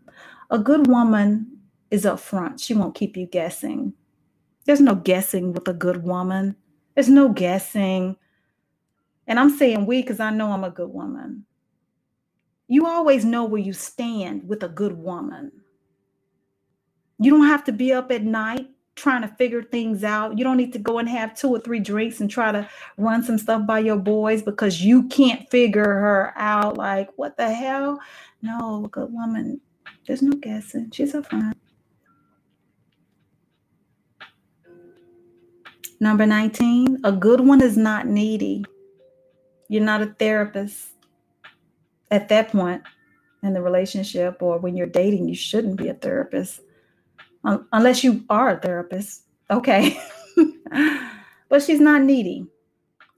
[0.50, 1.58] A good woman
[1.92, 2.62] is upfront.
[2.62, 3.94] She won't keep you guessing.
[4.66, 6.56] There's no guessing with a good woman.
[6.96, 8.18] There's no guessing.
[9.28, 11.46] And I'm saying we because I know I'm a good woman.
[12.68, 15.52] You always know where you stand with a good woman.
[17.20, 20.38] You don't have to be up at night trying to figure things out.
[20.38, 23.24] You don't need to go and have two or three drinks and try to run
[23.24, 26.78] some stuff by your boys because you can't figure her out.
[26.78, 28.00] Like, what the hell?
[28.42, 29.60] No, a good woman,
[30.06, 30.92] there's no guessing.
[30.92, 31.54] She's a fine.
[36.04, 38.66] Number 19, a good one is not needy.
[39.70, 40.90] You're not a therapist.
[42.12, 42.82] At that point
[43.42, 46.60] in the relationship or when you're dating, you shouldn't be a therapist
[47.46, 49.24] um, unless you are a therapist.
[49.50, 49.98] Okay.
[51.48, 52.48] but she's not needy.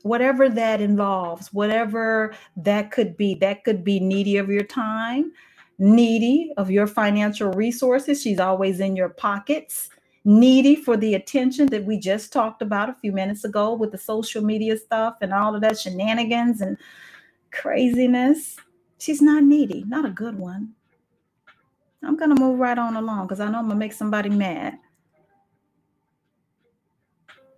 [0.04, 5.32] Whatever that involves, whatever that could be, that could be needy of your time,
[5.80, 8.22] needy of your financial resources.
[8.22, 9.90] She's always in your pockets
[10.26, 13.98] needy for the attention that we just talked about a few minutes ago with the
[13.98, 16.78] social media stuff and all of that shenanigans and
[17.52, 18.58] craziness.
[18.98, 20.74] She's not needy, not a good one.
[22.04, 24.30] I'm going to move right on along because I know I'm going to make somebody
[24.30, 24.78] mad.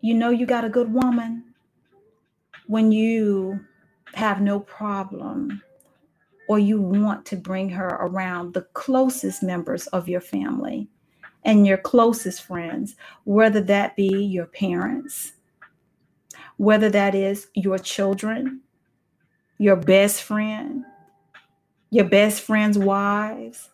[0.01, 1.43] You know, you got a good woman
[2.67, 3.59] when you
[4.13, 5.61] have no problem
[6.49, 10.89] or you want to bring her around the closest members of your family
[11.47, 15.31] and your closest friends, whether that be your parents,
[16.57, 18.61] whether that is your children,
[19.57, 20.83] your best friend,
[21.89, 23.69] your best friend's wives.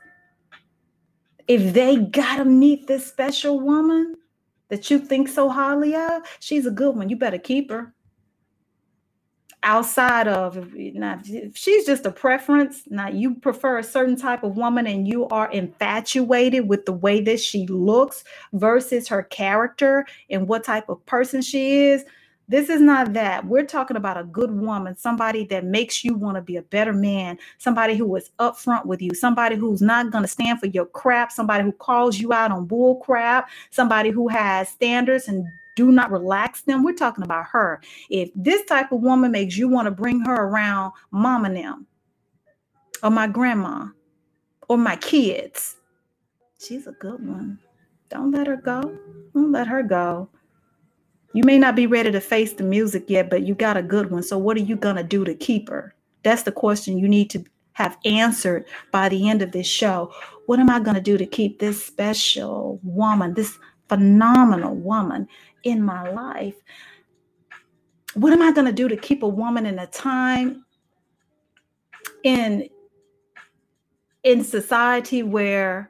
[1.47, 4.15] If they got to meet this special woman
[4.69, 7.09] that you think so highly of, she's a good one.
[7.09, 7.91] You better keep her.
[9.65, 12.83] Outside of if she's just a preference.
[12.89, 17.21] Now you prefer a certain type of woman and you are infatuated with the way
[17.21, 22.03] that she looks versus her character and what type of person she is
[22.47, 23.45] this is not that.
[23.45, 26.93] We're talking about a good woman, somebody that makes you want to be a better
[26.93, 30.85] man, somebody who is upfront with you, somebody who's not going to stand for your
[30.85, 35.91] crap, somebody who calls you out on bull crap, somebody who has standards and do
[35.91, 36.83] not relax them.
[36.83, 37.81] We're talking about her.
[38.09, 41.87] If this type of woman makes you want to bring her around mom and them,
[43.01, 43.87] or my grandma,
[44.69, 45.75] or my kids,
[46.59, 47.59] she's a good one.
[48.09, 48.81] Don't let her go.
[49.33, 50.29] Don't let her go.
[51.33, 54.11] You may not be ready to face the music yet, but you got a good
[54.11, 54.21] one.
[54.21, 55.95] So, what are you going to do to keep her?
[56.21, 57.43] That's the question you need to
[57.73, 60.13] have answered by the end of this show.
[60.45, 63.57] What am I going to do to keep this special woman, this
[63.89, 65.27] phenomenal woman
[65.63, 66.55] in my life?
[68.13, 70.65] What am I going to do to keep a woman in a time
[72.23, 72.69] in
[74.23, 75.89] in society where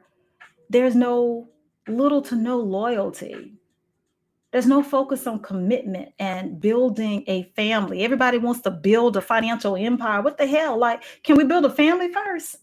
[0.70, 1.48] there's no
[1.86, 3.52] little to no loyalty?
[4.54, 8.04] There's no focus on commitment and building a family.
[8.04, 10.22] Everybody wants to build a financial empire.
[10.22, 10.78] What the hell?
[10.78, 12.58] Like, can we build a family first?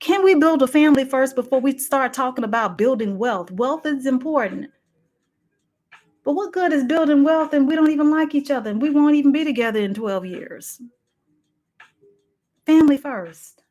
[0.00, 3.50] Can we build a family first before we start talking about building wealth?
[3.50, 4.70] Wealth is important.
[6.24, 8.90] But what good is building wealth and we don't even like each other and we
[8.90, 10.80] won't even be together in 12 years?
[12.64, 13.62] Family first.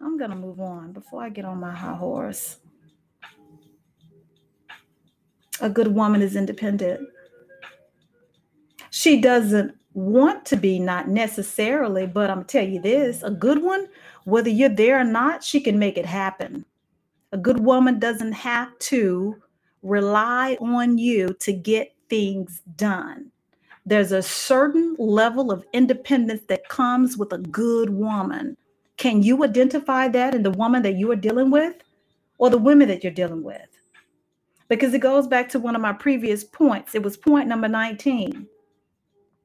[0.00, 2.58] I'm going to move on before I get on my high horse.
[5.60, 7.08] A good woman is independent.
[8.90, 13.30] She doesn't want to be, not necessarily, but I'm going to tell you this a
[13.30, 13.88] good one,
[14.24, 16.64] whether you're there or not, she can make it happen.
[17.32, 19.42] A good woman doesn't have to
[19.82, 23.30] rely on you to get things done.
[23.84, 28.56] There's a certain level of independence that comes with a good woman.
[28.96, 31.74] Can you identify that in the woman that you are dealing with
[32.38, 33.66] or the women that you're dealing with?
[34.72, 36.94] because it goes back to one of my previous points.
[36.94, 38.46] It was point number 19.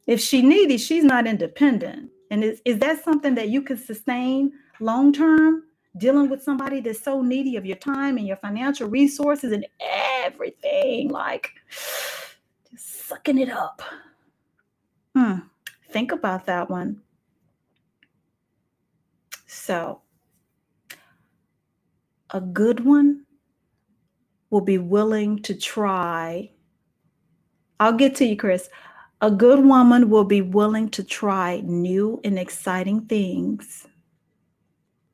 [0.06, 2.12] If she needy, she's not independent.
[2.32, 5.64] And is, is that something that you can sustain long term?
[5.98, 9.66] Dealing with somebody that's so needy of your time and your financial resources and
[10.28, 11.52] everything, like
[12.72, 13.82] just sucking it up.
[15.16, 15.40] Hmm.
[15.90, 17.02] Think about that one.
[19.48, 20.02] So,
[22.30, 23.26] a good one
[24.50, 26.52] will be willing to try.
[27.80, 28.70] I'll get to you, Chris.
[29.22, 33.88] A good woman will be willing to try new and exciting things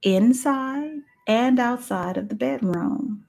[0.01, 0.91] inside
[1.28, 3.26] and outside of the bedroom.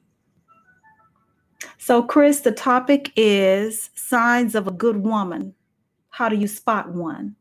[1.84, 5.54] So, Chris, the topic is signs of a good woman.
[6.08, 7.36] How do you spot one?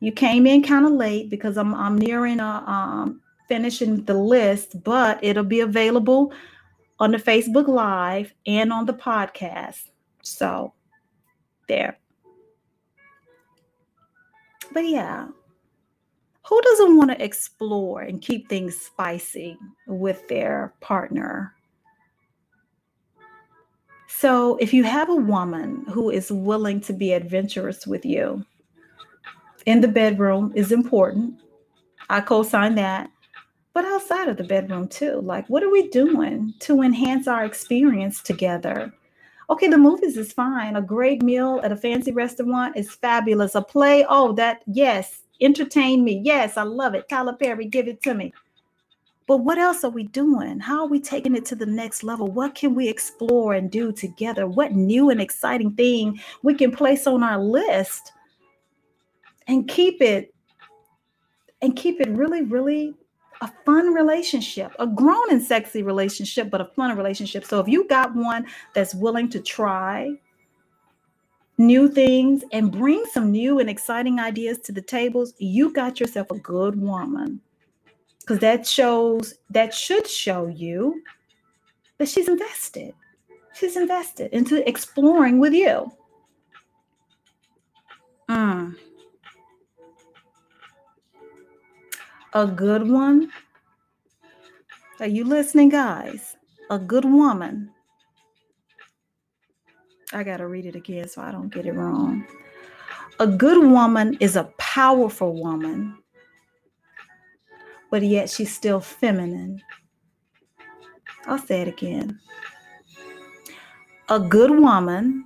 [0.00, 4.84] You came in kind of late because I'm I'm nearing a um, finishing the list,
[4.84, 6.30] but it'll be available
[6.98, 9.88] on the Facebook Live and on the podcast.
[10.22, 10.74] So,
[11.68, 11.98] there.
[14.74, 15.26] But yeah,
[16.46, 21.54] who doesn't want to explore and keep things spicy with their partner?
[24.08, 28.44] So, if you have a woman who is willing to be adventurous with you
[29.66, 31.40] in the bedroom is important.
[32.10, 33.10] I co-sign that
[33.78, 35.20] but outside of the bedroom too.
[35.20, 38.92] Like, what are we doing to enhance our experience together?
[39.50, 40.74] Okay, the movies is fine.
[40.74, 43.54] A great meal at a fancy restaurant is fabulous.
[43.54, 46.20] A play, oh, that, yes, entertain me.
[46.24, 47.08] Yes, I love it.
[47.08, 48.32] Tyler Perry, give it to me.
[49.28, 50.58] But what else are we doing?
[50.58, 52.28] How are we taking it to the next level?
[52.28, 54.46] What can we explore and do together?
[54.46, 58.12] What new and exciting thing we can place on our list
[59.46, 60.34] and keep it
[61.60, 62.94] and keep it really, really
[63.42, 67.44] a fun relationship, a grown and sexy relationship, but a fun relationship.
[67.44, 70.10] So if you got one that's willing to try
[71.58, 76.30] new things and bring some new and exciting ideas to the tables, you got yourself
[76.30, 77.42] a good woman.
[78.28, 81.02] Because that shows, that should show you
[81.96, 82.92] that she's invested.
[83.54, 85.90] She's invested into exploring with you.
[88.28, 88.76] Mm.
[92.34, 93.32] a good one.
[95.00, 96.36] Are you listening, guys?
[96.68, 97.70] A good woman.
[100.12, 102.26] I got to read it again so I don't get it wrong.
[103.20, 105.96] A good woman is a powerful woman,
[107.90, 109.62] but yet she's still feminine.
[111.26, 112.20] I'll say it again.
[114.08, 115.24] A good woman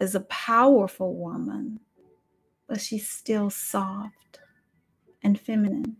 [0.00, 1.80] is a powerful woman,
[2.68, 4.40] but she's still soft
[5.22, 5.96] and feminine.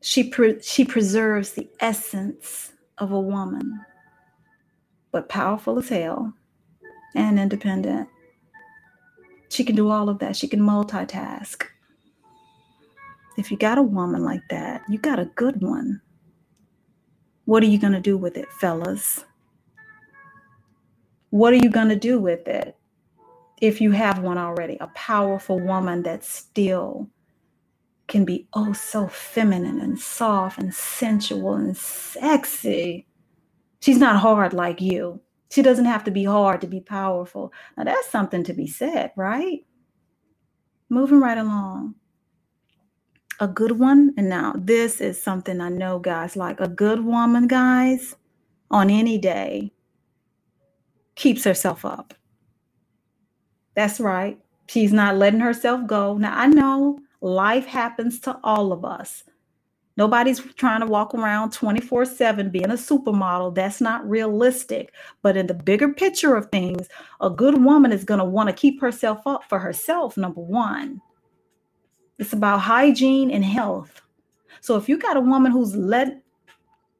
[0.00, 3.80] She, pre- she preserves the essence of a woman,
[5.12, 6.34] but powerful as hell
[7.14, 8.08] and independent.
[9.50, 10.36] She can do all of that.
[10.36, 11.64] She can multitask.
[13.36, 16.00] If you got a woman like that, you got a good one.
[17.44, 19.24] What are you going to do with it, fellas?
[21.30, 22.76] What are you going to do with it
[23.60, 24.76] if you have one already?
[24.80, 27.08] A powerful woman that still
[28.08, 33.06] can be oh so feminine and soft and sensual and sexy.
[33.80, 35.20] She's not hard like you.
[35.50, 37.52] She doesn't have to be hard to be powerful.
[37.76, 39.66] Now, that's something to be said, right?
[40.90, 41.94] Moving right along.
[43.40, 47.48] A good one, and now this is something I know guys like a good woman,
[47.48, 48.14] guys,
[48.70, 49.72] on any day
[51.14, 52.14] keeps herself up.
[53.74, 54.38] That's right.
[54.68, 56.16] She's not letting herself go.
[56.16, 59.24] Now, I know life happens to all of us.
[59.96, 63.54] Nobody's trying to walk around 24 7 being a supermodel.
[63.54, 64.92] That's not realistic.
[65.20, 66.88] But in the bigger picture of things,
[67.20, 71.00] a good woman is going to want to keep herself up for herself, number one.
[72.22, 74.00] It's about hygiene and health.
[74.60, 76.22] So if you got a woman who's let,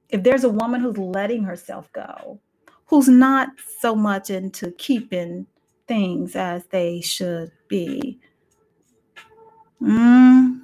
[0.09, 2.41] if there's a woman who's letting herself go,
[2.87, 5.47] who's not so much into keeping
[5.87, 8.19] things as they should be,
[9.81, 10.61] mm,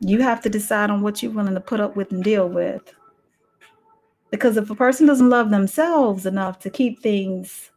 [0.00, 2.92] you have to decide on what you're willing to put up with and deal with.
[4.32, 7.70] Because if a person doesn't love themselves enough to keep things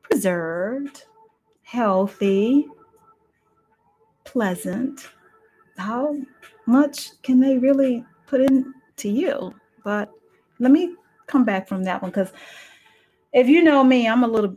[0.00, 1.04] preserved,
[1.64, 2.66] healthy,
[4.24, 5.10] pleasant,
[5.78, 6.16] how
[6.66, 9.54] much can they really put into you?
[9.84, 10.10] But
[10.58, 10.94] let me
[11.26, 12.32] come back from that one because
[13.32, 14.56] if you know me, I'm a little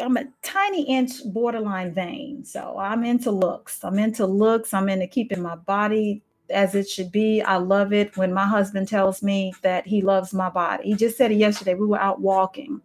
[0.00, 2.44] I'm a tiny inch borderline vain.
[2.44, 3.84] So I'm into looks.
[3.84, 4.72] I'm into looks.
[4.72, 7.42] I'm into keeping my body as it should be.
[7.42, 10.84] I love it when my husband tells me that he loves my body.
[10.84, 11.74] He just said it yesterday.
[11.74, 12.80] We were out walking.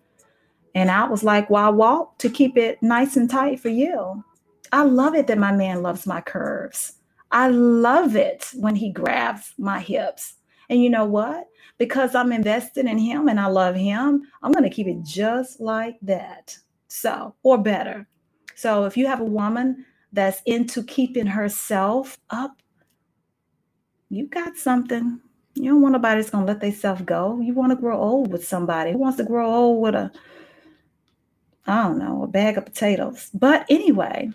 [0.73, 4.23] And I was like, "Why walk to keep it nice and tight for you?"
[4.71, 6.94] I love it that my man loves my curves.
[7.32, 10.36] I love it when he grabs my hips.
[10.69, 11.47] And you know what?
[11.78, 15.59] Because I'm invested in him and I love him, I'm going to keep it just
[15.59, 16.57] like that.
[16.88, 18.07] So, or better.
[18.55, 22.61] So, if you have a woman that's into keeping herself up,
[24.09, 25.19] you got something.
[25.55, 27.39] You don't want nobody that's gonna let themselves go.
[27.41, 30.11] You want to grow old with somebody who wants to grow old with a,
[31.67, 33.30] I don't know, a bag of potatoes.
[33.34, 34.32] But anyway,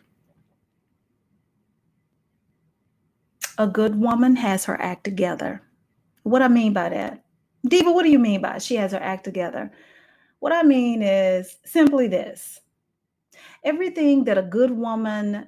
[3.60, 5.60] a good woman has her act together.
[6.22, 7.22] What I mean by that,
[7.68, 9.70] Diva, what do you mean by she has her act together?
[10.38, 12.58] What I mean is simply this
[13.62, 15.46] everything that a good woman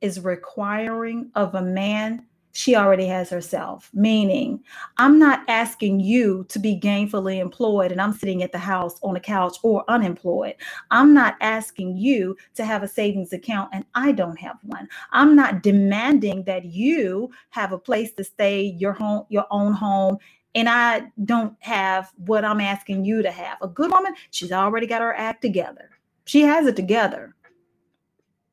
[0.00, 3.90] is requiring of a man, she already has herself.
[3.92, 4.60] Meaning,
[4.96, 9.16] I'm not asking you to be gainfully employed and I'm sitting at the house on
[9.16, 10.54] a couch or unemployed.
[10.90, 14.88] I'm not asking you to have a savings account and I don't have one.
[15.12, 20.18] I'm not demanding that you have a place to stay, your home, your own home
[20.54, 23.58] and I don't have what I'm asking you to have.
[23.62, 25.90] A good woman, she's already got her act together.
[26.24, 27.34] She has it together.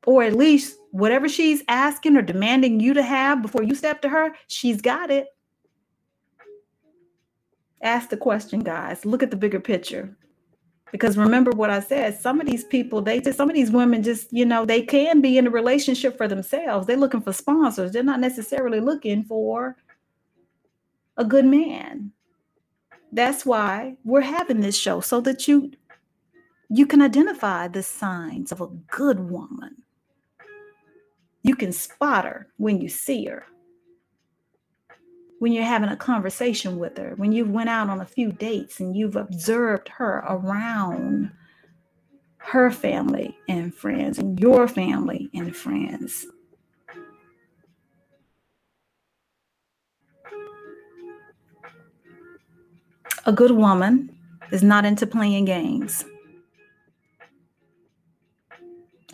[0.06, 4.08] Or at least whatever she's asking or demanding you to have before you step to
[4.08, 5.26] her, she's got it.
[7.82, 9.04] Ask the question, guys.
[9.04, 10.16] Look at the bigger picture.
[10.92, 14.02] Because remember what I said, some of these people, they just some of these women
[14.02, 16.86] just, you know, they can be in a relationship for themselves.
[16.86, 17.92] They're looking for sponsors.
[17.92, 19.76] They're not necessarily looking for
[21.16, 22.12] a good man.
[23.12, 25.72] That's why we're having this show so that you
[26.68, 29.82] you can identify the signs of a good woman.
[31.46, 33.46] You can spot her when you see her.
[35.38, 38.80] When you're having a conversation with her, when you've went out on a few dates
[38.80, 41.30] and you've observed her around
[42.38, 46.26] her family and friends and your family and friends.
[53.24, 54.18] A good woman
[54.50, 56.04] is not into playing games.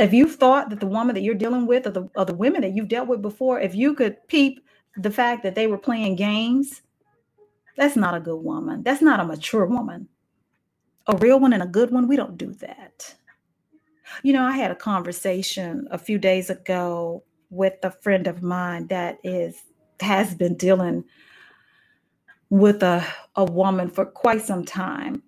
[0.03, 2.63] If you've thought that the woman that you're dealing with, or the, or the women
[2.63, 4.65] that you've dealt with before, if you could peep
[4.97, 6.83] the fact that they were playing games,
[7.77, 8.83] that's not a good woman.
[8.83, 10.09] That's not a mature woman.
[11.07, 13.15] A real one and a good one, we don't do that.
[14.25, 18.89] You know, I had a conversation a few days ago with a friend of mine
[18.89, 19.63] that is
[20.01, 21.05] has been dealing
[22.51, 25.23] with a, a woman for quite some time.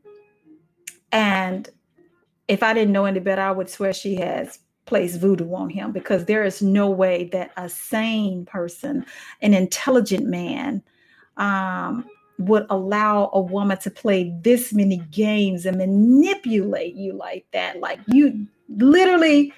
[1.12, 1.68] And
[2.48, 5.92] if I didn't know any better, I would swear she has placed voodoo on him
[5.92, 9.04] because there is no way that a sane person,
[9.40, 10.82] an intelligent man,
[11.36, 12.04] um,
[12.38, 17.80] would allow a woman to play this many games and manipulate you like that.
[17.80, 19.52] Like you literally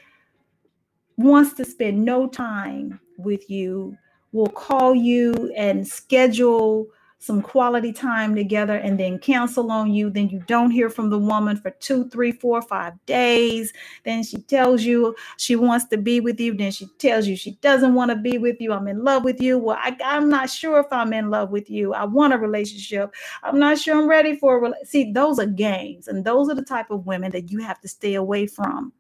[1.17, 3.97] wants to spend no time with you,
[4.33, 6.87] will call you and schedule
[7.27, 10.09] some quality time together and then cancel on you.
[10.11, 13.73] Then you don't hear from the woman for two, three, four, five days.
[14.05, 16.55] Then she tells you she wants to be with you.
[16.55, 18.73] Then she tells you she doesn't want to be with you.
[18.73, 19.59] I'm in love with you.
[19.59, 21.93] Well, I, am not sure if I'm in love with you.
[21.93, 23.13] I want a relationship.
[23.43, 26.07] I'm not sure I'm ready for a See, those are games.
[26.07, 28.93] And those are the type of women that you have to stay away from.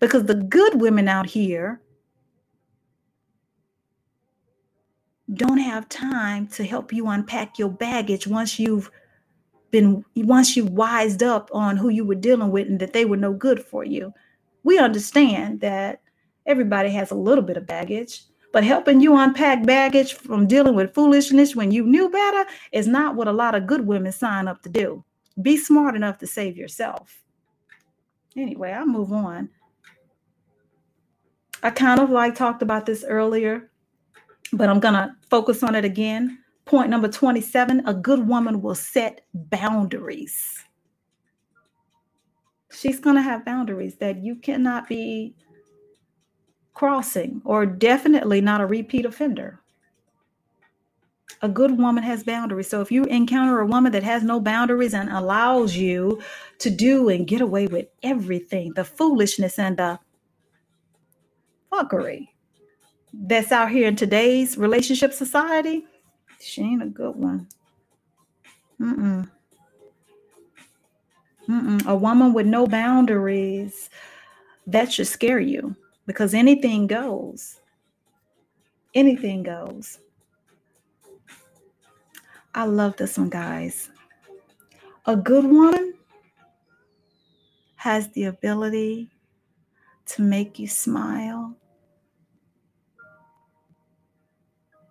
[0.00, 1.80] Because the good women out here
[5.32, 8.90] don't have time to help you unpack your baggage once you've
[9.70, 13.16] been once you wised up on who you were dealing with and that they were
[13.16, 14.12] no good for you.
[14.64, 16.00] We understand that
[16.46, 18.22] everybody has a little bit of baggage,
[18.52, 23.16] but helping you unpack baggage from dealing with foolishness when you knew better is not
[23.16, 25.02] what a lot of good women sign up to do.
[25.40, 27.22] Be smart enough to save yourself.
[28.36, 29.48] Anyway, I'll move on.
[31.62, 33.70] I kind of like talked about this earlier
[34.52, 36.38] but I'm going to focus on it again.
[36.64, 40.64] Point number 27 a good woman will set boundaries.
[42.72, 45.34] She's going to have boundaries that you cannot be
[46.74, 49.60] crossing, or definitely not a repeat offender.
[51.42, 52.68] A good woman has boundaries.
[52.68, 56.22] So if you encounter a woman that has no boundaries and allows you
[56.58, 59.98] to do and get away with everything, the foolishness and the
[61.72, 62.28] fuckery,
[63.12, 65.84] that's out here in today's relationship society,
[66.40, 67.48] she ain't a good one.
[68.80, 69.30] Mm-mm.
[71.48, 71.86] Mm-mm.
[71.86, 73.90] A woman with no boundaries,
[74.66, 77.58] that should scare you because anything goes.
[78.94, 79.98] Anything goes.
[82.54, 83.90] I love this one, guys.
[85.06, 85.94] A good woman
[87.76, 89.10] has the ability
[90.06, 91.56] to make you smile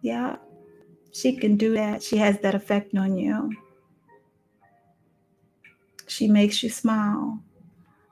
[0.01, 0.37] Yeah,
[1.11, 2.01] she can do that.
[2.03, 3.51] She has that effect on you.
[6.07, 7.39] She makes you smile.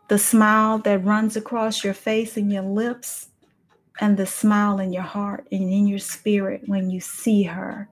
[0.07, 3.29] The smile that runs across your face and your lips,
[4.01, 7.89] and the smile in your heart and in your spirit when you see her,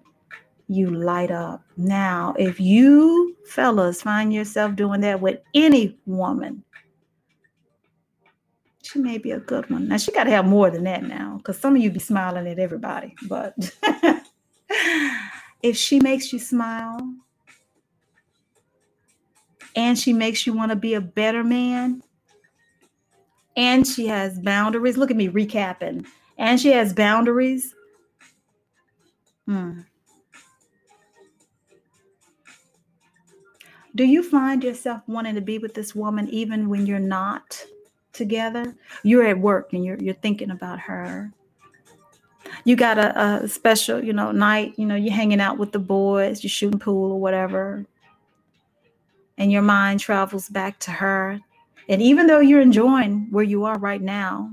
[0.67, 1.61] you light up.
[1.75, 6.63] Now, if you fellas find yourself doing that with any woman,
[8.97, 9.87] she may be a good one.
[9.87, 12.47] Now she got to have more than that now, because some of you be smiling
[12.47, 13.15] at everybody.
[13.27, 13.53] But
[15.61, 17.13] if she makes you smile
[19.75, 22.01] and she makes you want to be a better man,
[23.55, 24.97] and she has boundaries.
[24.97, 26.05] Look at me recapping.
[26.37, 27.73] And she has boundaries.
[29.45, 29.81] Hmm.
[33.95, 37.63] Do you find yourself wanting to be with this woman even when you're not?
[38.18, 38.76] Together.
[39.03, 41.32] You're at work and you're you're thinking about her.
[42.63, 45.80] You got a, a special, you know, night, you know, you're hanging out with the
[45.80, 47.86] boys, you're shooting pool or whatever.
[49.38, 51.39] And your mind travels back to her.
[51.89, 54.51] And even though you're enjoying where you are right now,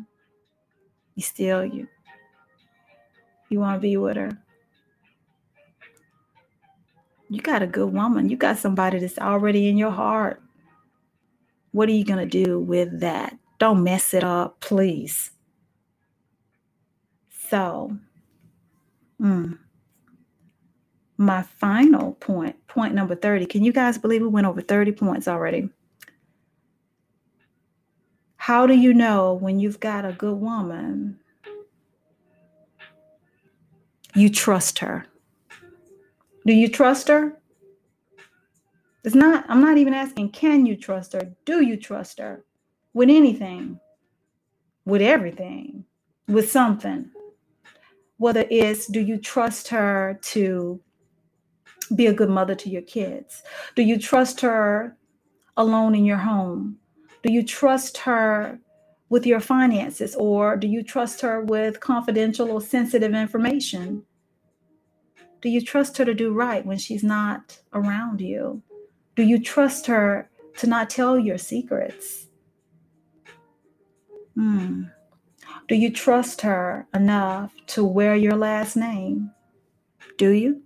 [1.14, 1.88] you still you
[3.48, 4.38] you want to be with her.
[7.28, 8.28] You got a good woman.
[8.28, 10.40] You got somebody that's already in your heart.
[11.72, 13.36] What are you going to do with that?
[13.64, 15.30] Don't mess it up, please.
[17.48, 17.96] So,
[19.18, 19.58] mm,
[21.16, 23.46] my final point, point number 30.
[23.46, 25.70] Can you guys believe we went over 30 points already?
[28.36, 31.18] How do you know when you've got a good woman?
[34.14, 35.06] You trust her.
[36.44, 37.40] Do you trust her?
[39.04, 41.32] It's not, I'm not even asking, can you trust her?
[41.46, 42.44] Do you trust her?
[42.94, 43.78] With anything,
[44.86, 45.84] with everything,
[46.28, 47.10] with something.
[48.16, 50.80] Whether it's do you trust her to
[51.94, 53.42] be a good mother to your kids?
[53.74, 54.96] Do you trust her
[55.56, 56.78] alone in your home?
[57.22, 58.58] Do you trust her
[59.08, 64.04] with your finances or do you trust her with confidential or sensitive information?
[65.40, 68.62] Do you trust her to do right when she's not around you?
[69.16, 72.28] Do you trust her to not tell your secrets?
[74.36, 74.90] Mm.
[75.68, 79.30] Do you trust her enough to wear your last name?
[80.18, 80.62] Do you?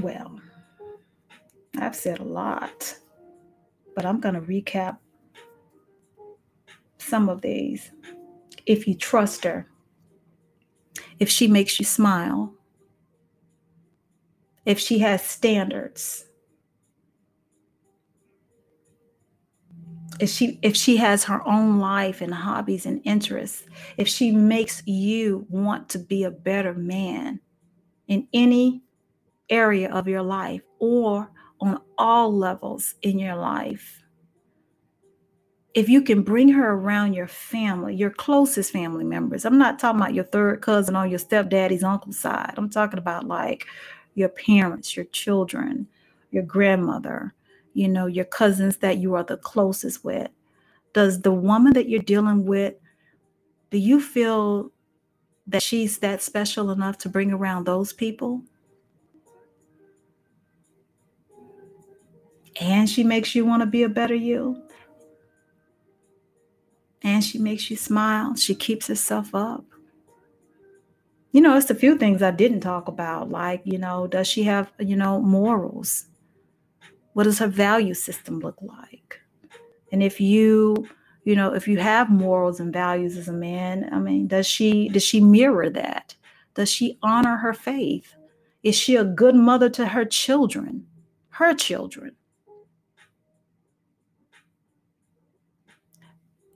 [0.00, 0.40] Well,
[1.78, 2.96] I've said a lot,
[3.94, 4.98] but I'm going to recap
[6.98, 7.92] some of these.
[8.66, 9.66] If you trust her,
[11.18, 12.52] if she makes you smile,
[14.66, 16.24] if she has standards,
[20.18, 23.64] if she if she has her own life and hobbies and interests,
[23.96, 27.40] if she makes you want to be a better man
[28.08, 28.82] in any
[29.48, 34.02] area of your life or on all levels in your life.
[35.74, 40.00] If you can bring her around your family, your closest family members, I'm not talking
[40.00, 42.54] about your third cousin on your stepdaddy's uncle's side.
[42.56, 43.66] I'm talking about like
[44.16, 45.86] your parents, your children,
[46.32, 47.32] your grandmother,
[47.74, 50.28] you know, your cousins that you are the closest with.
[50.94, 52.74] Does the woman that you're dealing with,
[53.70, 54.72] do you feel
[55.46, 58.42] that she's that special enough to bring around those people?
[62.58, 64.62] And she makes you want to be a better you.
[67.02, 68.34] And she makes you smile.
[68.34, 69.64] She keeps herself up.
[71.36, 73.28] You know, it's a few things I didn't talk about.
[73.28, 76.06] Like, you know, does she have, you know, morals?
[77.12, 79.20] What does her value system look like?
[79.92, 80.88] And if you,
[81.24, 84.88] you know, if you have morals and values as a man, I mean, does she
[84.88, 86.14] does she mirror that?
[86.54, 88.14] Does she honor her faith?
[88.62, 90.86] Is she a good mother to her children?
[91.28, 92.12] Her children.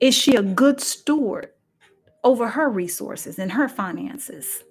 [0.01, 1.51] Is she a good steward
[2.24, 4.64] over her resources and her finances?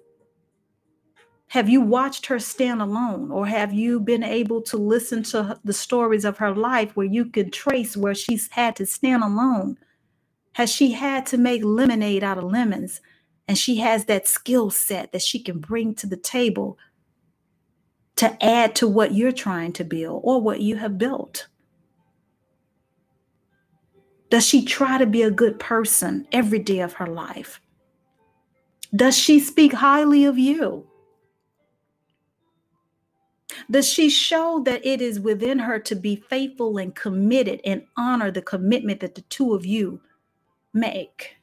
[1.50, 5.72] Have you watched her stand alone, or have you been able to listen to the
[5.72, 9.76] stories of her life where you can trace where she's had to stand alone?
[10.52, 13.00] Has she had to make lemonade out of lemons?
[13.48, 16.78] And she has that skill set that she can bring to the table
[18.14, 21.48] to add to what you're trying to build or what you have built.
[24.30, 27.60] Does she try to be a good person every day of her life?
[28.94, 30.86] Does she speak highly of you?
[33.70, 38.30] Does she show that it is within her to be faithful and committed and honor
[38.30, 40.00] the commitment that the two of you
[40.72, 41.36] make?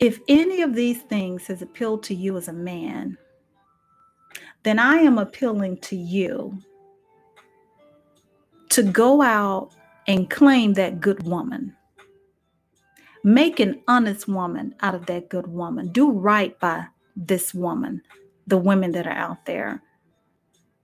[0.00, 3.16] If any of these things has appealed to you as a man,
[4.62, 6.58] then I am appealing to you
[8.70, 9.70] to go out
[10.06, 11.74] and claim that good woman.
[13.24, 15.88] Make an honest woman out of that good woman.
[15.88, 18.02] Do right by this woman,
[18.46, 19.82] the women that are out there.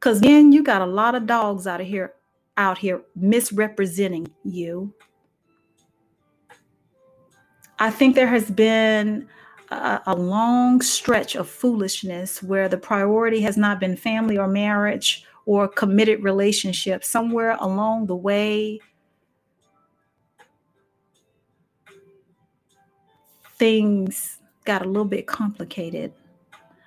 [0.01, 2.15] Cause then you got a lot of dogs out of here,
[2.57, 4.95] out here misrepresenting you.
[7.79, 9.29] I think there has been
[9.71, 15.25] a, a long stretch of foolishness where the priority has not been family or marriage
[15.45, 17.05] or committed relationship.
[17.05, 18.81] Somewhere along the way,
[23.61, 26.15] things got a little bit complicated.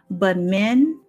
[0.09, 0.99] But men,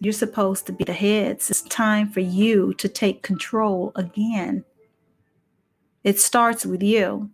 [0.00, 1.48] you're supposed to be the heads.
[1.48, 4.64] It's time for you to take control again.
[6.02, 7.30] It starts with you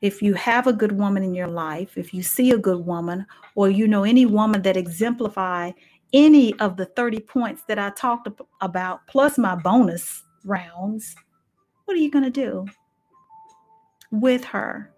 [0.00, 3.26] if you have a good woman in your life, if you see a good woman,
[3.56, 5.72] or you know any woman that exemplify
[6.12, 8.28] any of the 30 points that I talked
[8.60, 11.16] about, plus my bonus rounds,
[11.84, 12.66] what are you going to do
[14.12, 14.92] with her?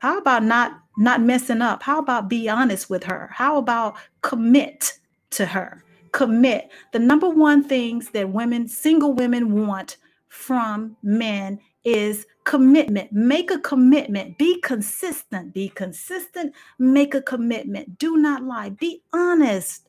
[0.00, 1.82] How about not not messing up?
[1.82, 3.30] How about be honest with her?
[3.32, 4.98] How about commit
[5.30, 5.84] to her?
[6.12, 6.70] Commit.
[6.92, 9.96] The number one things that women, single women want
[10.28, 13.12] from men is commitment.
[13.12, 14.38] Make a commitment.
[14.38, 15.54] Be consistent.
[15.54, 16.54] Be consistent.
[16.78, 17.98] Make a commitment.
[17.98, 18.70] Do not lie.
[18.70, 19.88] Be honest.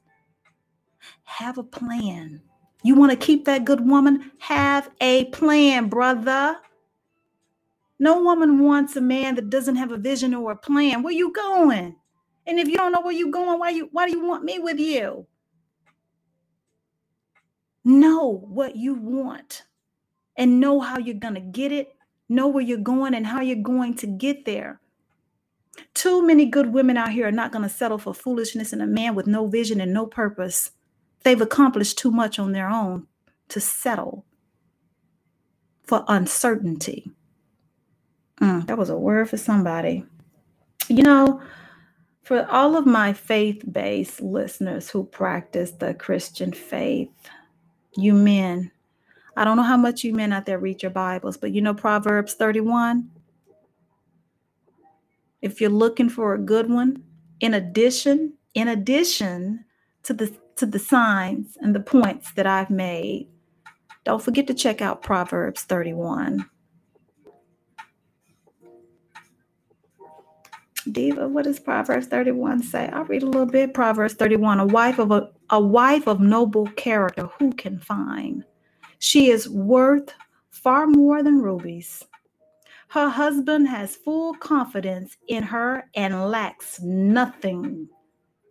[1.24, 2.42] Have a plan.
[2.84, 4.32] You want to keep that good woman?
[4.40, 6.58] Have a plan, brother.
[8.00, 11.04] No woman wants a man that doesn't have a vision or a plan.
[11.04, 11.96] Where you going?
[12.48, 14.60] And if you don't know where you're going, why you why do you want me
[14.60, 15.28] with you?
[17.86, 19.64] Know what you want
[20.38, 21.96] and know how you're going to get it,
[22.30, 24.80] know where you're going and how you're going to get there.
[25.94, 28.88] Too many good women out here are not going to settle for foolishness in a
[28.88, 30.72] man with no vision and no purpose.
[31.24, 33.08] They've accomplished too much on their own
[33.50, 34.26] to settle
[35.84, 37.12] for uncertainty.
[38.42, 40.06] Mm, that was a word for somebody.
[40.88, 41.42] You know,
[42.24, 47.10] for all of my faith based listeners who practice the Christian faith,
[47.98, 48.72] you men,
[49.36, 51.74] I don't know how much you men out there read your Bibles, but you know
[51.74, 53.10] Proverbs 31?
[55.42, 57.04] If you're looking for a good one,
[57.40, 59.66] in addition, in addition
[60.04, 63.30] to the to the signs and the points that I've made,
[64.04, 66.50] don't forget to check out Proverbs 31.
[70.92, 72.90] Diva, what does Proverbs 31 say?
[72.92, 73.74] I'll read a little bit.
[73.74, 74.60] Proverbs 31.
[74.60, 78.44] A wife of a, a wife of noble character, who can find?
[79.00, 80.14] She is worth
[80.50, 82.04] far more than rubies.
[82.90, 87.88] Her husband has full confidence in her and lacks nothing,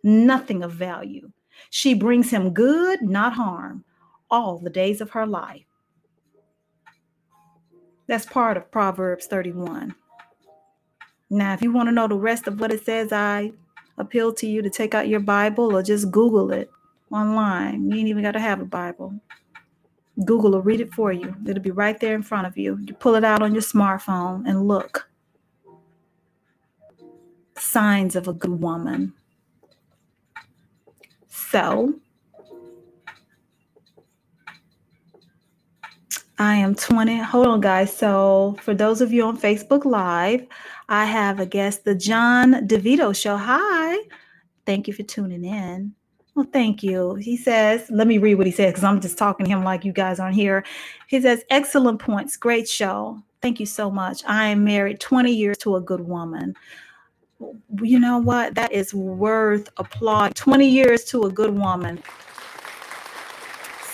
[0.03, 1.31] nothing of value.
[1.71, 3.83] She brings him good, not harm,
[4.31, 5.65] all the days of her life.
[8.07, 9.93] That's part of Proverbs 31.
[11.29, 13.51] Now, if you want to know the rest of what it says, I
[13.97, 16.71] appeal to you to take out your Bible or just Google it
[17.11, 17.89] online.
[17.89, 19.13] You ain't even got to have a Bible.
[20.25, 21.35] Google will read it for you.
[21.47, 22.79] It'll be right there in front of you.
[22.85, 25.09] You pull it out on your smartphone and look.
[27.57, 29.13] Signs of a good woman.
[31.27, 31.93] So,
[36.37, 37.17] I am 20.
[37.19, 37.95] Hold on, guys.
[37.95, 40.45] So, for those of you on Facebook Live,
[40.91, 43.37] I have a guest, the John DeVito Show.
[43.37, 43.95] Hi.
[44.65, 45.93] Thank you for tuning in.
[46.33, 47.13] Well, thank you.
[47.15, 49.85] He says, let me read what he said because I'm just talking to him like
[49.85, 50.65] you guys aren't here.
[51.07, 52.37] He says, excellent points.
[52.37, 53.21] Great show.
[53.39, 54.23] Thank you so much.
[54.25, 56.55] I am married 20 years to a good woman.
[57.83, 58.55] You know what?
[58.55, 60.33] That is worth applaud.
[60.35, 62.01] 20 years to a good woman.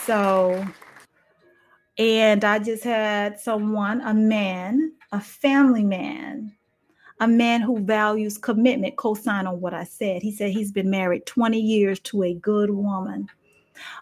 [0.05, 0.65] So,
[1.97, 6.53] and I just had someone, a man, a family man,
[7.19, 10.21] a man who values commitment, co sign on what I said.
[10.21, 13.29] He said he's been married 20 years to a good woman.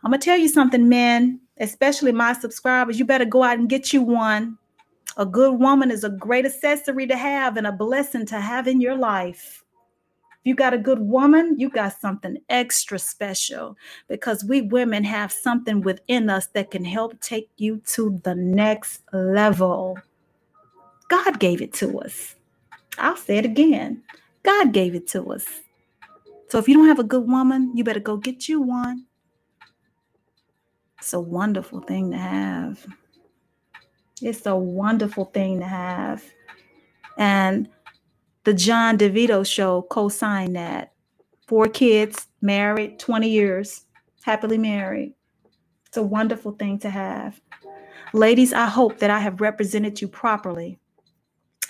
[0.04, 3.00] I'm going to tell you something, men, especially my subscribers.
[3.00, 4.58] You better go out and get you one.
[5.18, 8.82] A good woman is a great accessory to have and a blessing to have in
[8.82, 9.64] your life.
[10.44, 15.32] If you got a good woman, you got something extra special because we women have
[15.32, 19.98] something within us that can help take you to the next level.
[21.10, 22.36] God gave it to us.
[22.98, 24.04] I'll say it again.
[24.44, 25.46] God gave it to us.
[26.50, 29.06] So if you don't have a good woman, you better go get you one.
[31.00, 32.86] It's a wonderful thing to have.
[34.22, 36.24] It's a wonderful thing to have.
[37.18, 37.70] And
[38.44, 40.94] the John DeVito show co signed that.
[41.48, 43.86] Four kids, married, 20 years,
[44.24, 45.14] happily married.
[45.88, 47.42] It's a wonderful thing to have.
[48.14, 50.80] Ladies, I hope that I have represented you properly.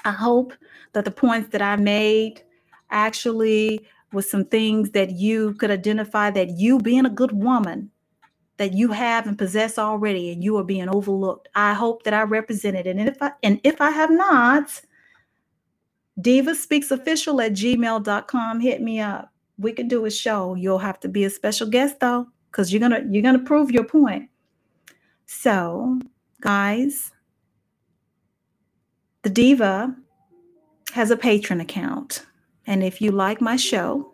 [0.06, 0.54] I hope
[0.94, 2.42] that the points that I made
[2.90, 7.90] actually was some things that you could identify that you being a good woman
[8.58, 11.50] that you have and possess already and you are being overlooked.
[11.56, 12.98] I hope that I represented it.
[12.98, 14.82] And if I and if I have not,
[16.22, 18.60] Diva Speaks Official at gmail.com.
[18.60, 19.32] Hit me up.
[19.58, 20.56] We can do a show.
[20.56, 23.86] You'll have to be a special guest though, because you're gonna you're gonna prove your
[23.86, 24.30] point.
[25.26, 26.00] So,
[26.42, 27.12] guys,
[29.24, 29.96] the Diva
[30.94, 32.26] has a Patreon account.
[32.68, 34.14] And if you like my show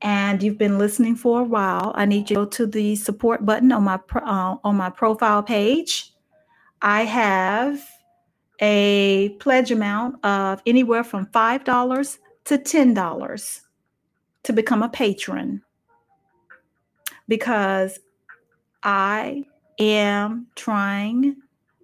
[0.00, 3.46] and you've been listening for a while, I need you to go to the support
[3.46, 6.12] button on my uh, on my profile page.
[6.80, 7.80] I have
[8.60, 13.60] a pledge amount of anywhere from $5 to $10
[14.42, 15.62] to become a patron
[17.28, 17.98] because
[18.82, 19.44] I
[19.78, 21.36] am trying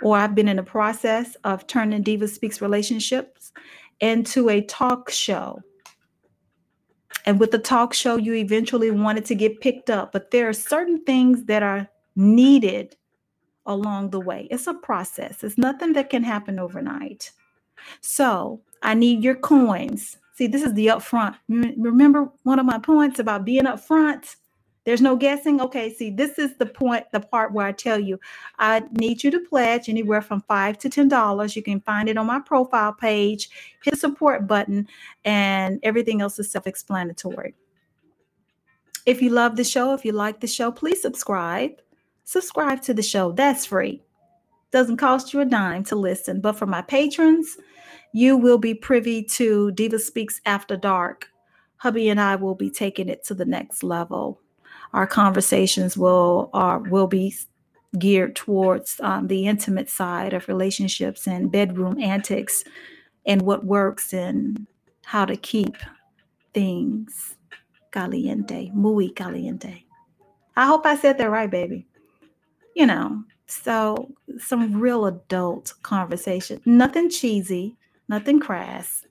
[0.02, 3.52] or I've been in the process of turning Diva Speaks Relationships
[4.00, 5.60] into a talk show.
[7.26, 10.52] And with the talk show, you eventually wanted to get picked up, but there are
[10.52, 12.96] certain things that are needed
[13.66, 14.48] along the way.
[14.50, 17.32] It's a process, it's nothing that can happen overnight.
[18.00, 20.16] So I need your coins.
[20.34, 21.34] See, this is the upfront.
[21.48, 24.36] Remember one of my points about being upfront?
[24.88, 25.60] There's no guessing.
[25.60, 28.18] Okay, see, this is the point, the part where I tell you
[28.58, 31.54] I need you to pledge anywhere from five to ten dollars.
[31.54, 33.50] You can find it on my profile page.
[33.84, 34.88] Hit the support button,
[35.26, 37.54] and everything else is self-explanatory.
[39.04, 41.72] If you love the show, if you like the show, please subscribe.
[42.24, 43.32] Subscribe to the show.
[43.32, 44.00] That's free.
[44.70, 46.40] Doesn't cost you a dime to listen.
[46.40, 47.58] But for my patrons,
[48.14, 51.28] you will be privy to Diva Speaks After Dark.
[51.76, 54.40] Hubby and I will be taking it to the next level
[54.92, 57.34] our conversations will are will be
[57.98, 62.64] geared towards um, the intimate side of relationships and bedroom antics
[63.26, 64.66] and what works and
[65.04, 65.76] how to keep
[66.52, 67.36] things
[67.92, 69.84] caliente, muy caliente.
[70.56, 71.86] I hope I said that right, baby.
[72.74, 77.76] You know, so some real adult conversation, nothing cheesy,
[78.08, 79.06] nothing crass,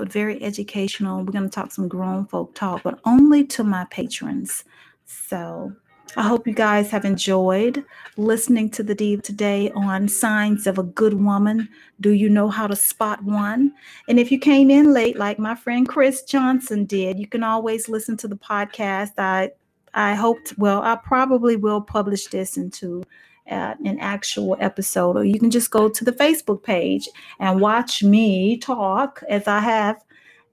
[0.00, 1.18] but very educational.
[1.18, 4.64] We're going to talk some grown folk talk, but only to my patrons.
[5.04, 5.74] So
[6.16, 7.84] I hope you guys have enjoyed
[8.16, 11.68] listening to the Diva today on signs of a good woman.
[12.00, 13.74] Do you know how to spot one?
[14.08, 17.86] And if you came in late, like my friend Chris Johnson did, you can always
[17.86, 19.18] listen to the podcast.
[19.18, 19.50] I
[19.92, 23.02] I hoped, well, I probably will publish this into
[23.50, 28.02] uh, an actual episode, or you can just go to the Facebook page and watch
[28.02, 30.02] me talk as I have.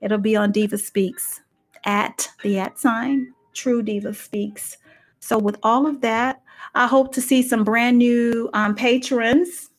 [0.02, 1.42] It'll be on Diva Speaks
[1.86, 4.78] at the at sign True Diva Speaks.
[5.20, 6.42] So, with all of that,
[6.76, 9.70] I hope to see some brand new um, patrons.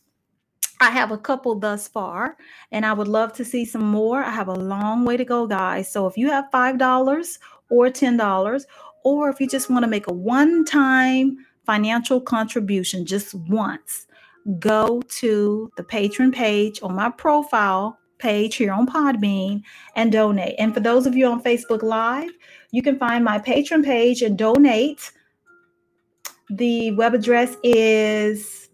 [0.80, 2.36] I have a couple thus far,
[2.70, 4.22] and I would love to see some more.
[4.22, 5.90] I have a long way to go, guys.
[5.90, 7.38] So, if you have $5
[7.70, 8.64] or $10,
[9.04, 11.38] or if you just want to make a one time
[11.68, 14.06] financial contribution just once,
[14.58, 19.62] go to the patron page on my profile page here on Podbean
[19.94, 20.54] and donate.
[20.58, 22.30] And for those of you on Facebook Live,
[22.70, 25.12] you can find my patron page and donate.
[26.48, 28.70] The web address is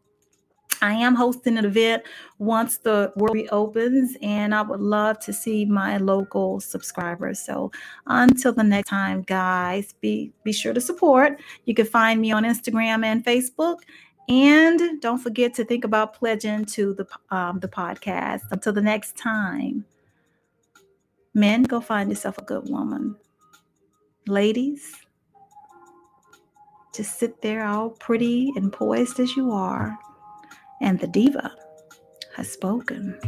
[0.81, 2.03] I am hosting an event
[2.39, 7.39] once the world reopens, and I would love to see my local subscribers.
[7.39, 7.71] So
[8.05, 11.39] until the next time, guys, be be sure to support.
[11.65, 13.77] You can find me on Instagram and Facebook,
[14.29, 18.41] and don't forget to think about pledging to the um, the podcast.
[18.51, 19.85] Until the next time,
[21.33, 23.15] men, go find yourself a good woman.
[24.27, 24.93] Ladies,
[26.93, 29.97] just sit there all pretty and poised as you are
[30.81, 31.55] and the diva
[32.35, 33.19] has spoken.